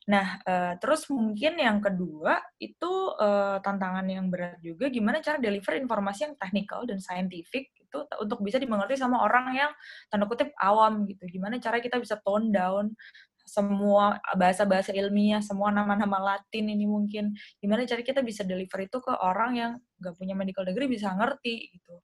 Nah, 0.10 0.42
uh, 0.50 0.74
terus 0.82 1.06
mungkin 1.14 1.62
yang 1.62 1.78
kedua 1.78 2.42
itu 2.58 2.92
uh, 3.22 3.62
tantangan 3.62 4.04
yang 4.10 4.34
berat 4.34 4.58
juga 4.60 4.90
gimana 4.90 5.22
cara 5.22 5.38
deliver 5.38 5.78
informasi 5.78 6.32
yang 6.32 6.36
technical 6.42 6.90
dan 6.90 6.98
scientific 6.98 7.70
itu 7.78 8.00
untuk 8.18 8.42
bisa 8.42 8.58
dimengerti 8.58 8.98
sama 8.98 9.22
orang 9.22 9.54
yang 9.54 9.72
tanda 10.10 10.26
kutip 10.26 10.50
awam 10.58 11.06
gitu. 11.06 11.22
Gimana 11.30 11.62
cara 11.62 11.78
kita 11.78 12.02
bisa 12.02 12.18
tone 12.26 12.50
down 12.50 12.98
semua 13.46 14.18
bahasa-bahasa 14.38 14.96
ilmiah, 14.96 15.44
semua 15.44 15.70
nama-nama 15.70 16.18
Latin 16.34 16.72
ini 16.72 16.88
mungkin. 16.88 17.36
Gimana 17.62 17.86
cara 17.86 18.02
kita 18.02 18.26
bisa 18.26 18.42
deliver 18.48 18.80
itu 18.82 18.98
ke 19.04 19.14
orang 19.22 19.52
yang 19.58 19.72
gak 20.02 20.16
punya 20.18 20.34
medical 20.34 20.64
degree 20.66 20.90
bisa 20.90 21.12
ngerti 21.14 21.72
gitu. 21.78 22.02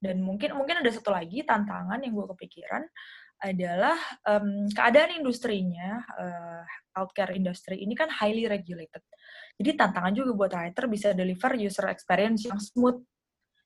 Dan 0.00 0.24
mungkin 0.24 0.56
mungkin 0.56 0.80
ada 0.80 0.88
satu 0.88 1.12
lagi 1.12 1.44
tantangan 1.44 2.00
yang 2.00 2.16
gue 2.16 2.26
kepikiran 2.32 2.82
adalah 3.40 3.96
um, 4.28 4.68
keadaan 4.68 5.16
industrinya, 5.16 6.00
uh, 6.16 6.64
healthcare 6.92 7.32
industry 7.32 7.80
ini 7.80 7.96
kan 7.96 8.12
highly 8.12 8.44
regulated. 8.44 9.00
Jadi 9.56 9.76
tantangan 9.76 10.12
juga 10.12 10.30
buat 10.36 10.52
writer 10.52 10.84
bisa 10.88 11.16
deliver 11.16 11.56
user 11.56 11.88
experience 11.88 12.44
yang 12.48 12.60
smooth. 12.60 13.00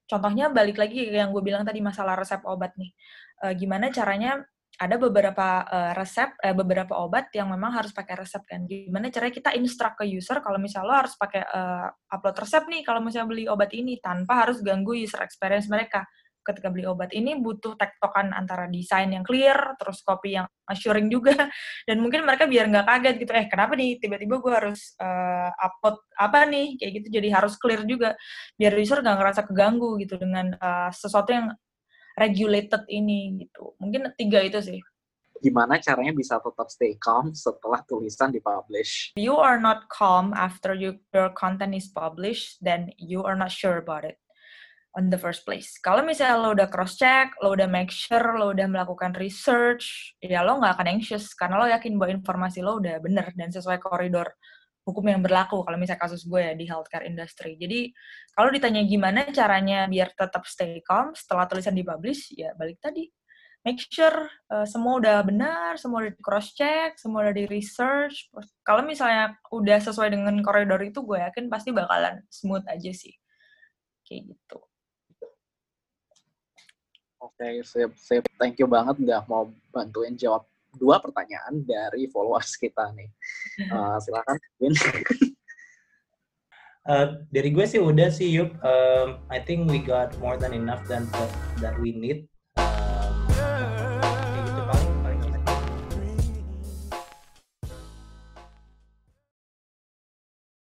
Contohnya 0.06 0.50
balik 0.50 0.78
lagi 0.78 1.10
yang 1.10 1.34
gue 1.34 1.42
bilang 1.42 1.66
tadi 1.66 1.82
masalah 1.82 2.14
resep 2.14 2.42
obat 2.46 2.74
nih. 2.78 2.94
Uh, 3.42 3.54
gimana 3.54 3.90
caranya 3.90 4.42
ada 4.74 4.98
beberapa 4.98 5.62
uh, 5.66 5.92
resep, 5.94 6.34
uh, 6.38 6.54
beberapa 6.54 6.98
obat 6.98 7.30
yang 7.34 7.50
memang 7.50 7.74
harus 7.78 7.90
pakai 7.90 8.14
resep 8.18 8.42
kan. 8.46 8.66
Gimana 8.66 9.10
caranya 9.10 9.34
kita 9.34 9.50
instruct 9.58 10.02
ke 10.02 10.04
user 10.06 10.38
kalau 10.38 10.58
misalnya 10.58 10.86
lo 10.86 10.94
harus 11.02 11.14
pakai 11.18 11.42
uh, 11.46 11.88
upload 12.14 12.36
resep 12.42 12.62
nih 12.70 12.82
kalau 12.86 13.02
misalnya 13.02 13.26
beli 13.30 13.44
obat 13.50 13.70
ini 13.74 13.98
tanpa 13.98 14.46
harus 14.46 14.62
ganggu 14.62 14.94
user 14.98 15.22
experience 15.22 15.66
mereka 15.66 16.06
ketika 16.44 16.68
beli 16.68 16.84
obat 16.84 17.10
ini 17.16 17.40
butuh 17.40 17.74
tektokan 17.80 18.36
antara 18.36 18.68
desain 18.68 19.08
yang 19.08 19.24
clear, 19.24 19.56
terus 19.80 20.04
copy 20.04 20.36
yang 20.36 20.46
assuring 20.68 21.08
juga, 21.08 21.32
dan 21.88 21.96
mungkin 22.04 22.28
mereka 22.28 22.44
biar 22.44 22.68
nggak 22.68 22.86
kaget 22.86 23.14
gitu, 23.24 23.32
eh 23.32 23.46
kenapa 23.48 23.72
nih 23.74 23.96
tiba-tiba 23.96 24.36
gue 24.38 24.52
harus 24.52 24.92
uh, 25.00 25.50
upload 25.56 25.96
apa 26.20 26.44
nih, 26.44 26.76
kayak 26.76 26.92
gitu, 27.00 27.08
jadi 27.18 27.28
harus 27.32 27.56
clear 27.56 27.82
juga, 27.88 28.12
biar 28.60 28.72
user 28.76 29.00
nggak 29.00 29.16
ngerasa 29.16 29.40
keganggu 29.48 29.96
gitu 30.04 30.20
dengan 30.20 30.52
uh, 30.60 30.92
sesuatu 30.92 31.32
yang 31.32 31.48
regulated 32.14 32.84
ini 32.92 33.42
gitu. 33.42 33.74
Mungkin 33.82 34.14
tiga 34.14 34.44
itu 34.44 34.60
sih. 34.62 34.80
Gimana 35.42 35.76
caranya 35.76 36.14
bisa 36.16 36.40
tetap 36.40 36.72
stay 36.72 36.96
calm 36.96 37.36
setelah 37.36 37.84
tulisan 37.84 38.32
dipublish? 38.32 39.12
You 39.18 39.36
are 39.36 39.60
not 39.60 39.92
calm 39.92 40.32
after 40.32 40.72
you, 40.72 41.02
your 41.12 41.34
content 41.36 41.76
is 41.76 41.90
published, 41.90 42.62
then 42.64 42.94
you 42.96 43.20
are 43.26 43.36
not 43.36 43.52
sure 43.52 43.76
about 43.76 44.08
it 44.08 44.16
on 44.94 45.10
the 45.10 45.18
first 45.18 45.42
place. 45.42 45.74
Kalau 45.82 46.06
misalnya 46.06 46.38
lo 46.38 46.54
udah 46.54 46.68
cross 46.70 46.94
check, 46.94 47.34
lo 47.42 47.54
udah 47.54 47.66
make 47.66 47.90
sure, 47.90 48.38
lo 48.38 48.54
udah 48.54 48.66
melakukan 48.70 49.14
research, 49.18 50.14
ya 50.22 50.46
lo 50.46 50.62
nggak 50.62 50.78
akan 50.78 50.86
anxious 50.98 51.34
karena 51.34 51.58
lo 51.58 51.66
yakin 51.66 51.98
bahwa 51.98 52.14
informasi 52.14 52.62
lo 52.62 52.78
udah 52.78 53.02
bener 53.02 53.26
dan 53.34 53.50
sesuai 53.50 53.82
koridor 53.82 54.30
hukum 54.84 55.04
yang 55.08 55.24
berlaku 55.24 55.64
kalau 55.64 55.80
misalnya 55.80 56.02
kasus 56.04 56.28
gue 56.28 56.40
ya 56.44 56.52
di 56.52 56.68
healthcare 56.68 57.08
industry. 57.08 57.56
Jadi 57.56 57.90
kalau 58.36 58.52
ditanya 58.52 58.84
gimana 58.84 59.26
caranya 59.32 59.88
biar 59.88 60.12
tetap 60.12 60.44
stay 60.44 60.84
calm 60.84 61.16
setelah 61.16 61.48
tulisan 61.48 61.72
dipublish, 61.72 62.30
ya 62.36 62.52
balik 62.54 62.78
tadi 62.78 63.08
make 63.64 63.80
sure 63.80 64.28
uh, 64.52 64.68
semua 64.68 65.00
udah 65.00 65.24
benar, 65.24 65.80
semua 65.80 66.04
udah 66.04 66.12
di 66.12 66.20
cross 66.20 66.52
check, 66.52 67.00
semua 67.00 67.24
udah 67.24 67.34
di 67.34 67.48
research. 67.48 68.28
Kalau 68.60 68.84
misalnya 68.84 69.40
udah 69.48 69.80
sesuai 69.80 70.12
dengan 70.12 70.36
koridor 70.44 70.78
itu, 70.84 71.00
gue 71.00 71.16
yakin 71.16 71.48
pasti 71.48 71.72
bakalan 71.72 72.20
smooth 72.28 72.62
aja 72.68 72.92
sih. 72.92 73.16
Kayak 74.04 74.36
gitu. 74.36 74.60
Oke, 77.24 77.40
okay, 77.40 77.54
sip, 77.64 77.96
sip. 77.96 78.20
Thank 78.36 78.60
you 78.60 78.68
banget 78.68 79.00
udah 79.00 79.24
mau 79.24 79.48
bantuin 79.72 80.12
jawab 80.12 80.44
dua 80.76 81.00
pertanyaan 81.00 81.64
dari 81.64 82.04
followers 82.12 82.52
kita 82.60 82.92
nih. 82.92 83.08
Uh, 83.72 83.96
silakan, 84.04 84.36
Win. 84.60 84.76
Uh, 86.84 87.16
dari 87.34 87.48
gue 87.48 87.64
sih 87.64 87.80
udah 87.80 88.12
sih 88.12 88.28
Yup. 88.28 88.52
Um, 88.60 89.24
I 89.32 89.40
think 89.40 89.72
we 89.72 89.80
got 89.80 90.12
more 90.20 90.36
than 90.36 90.52
enough 90.52 90.84
than 90.84 91.08
that 91.64 91.72
we 91.80 91.96
need 91.96 92.28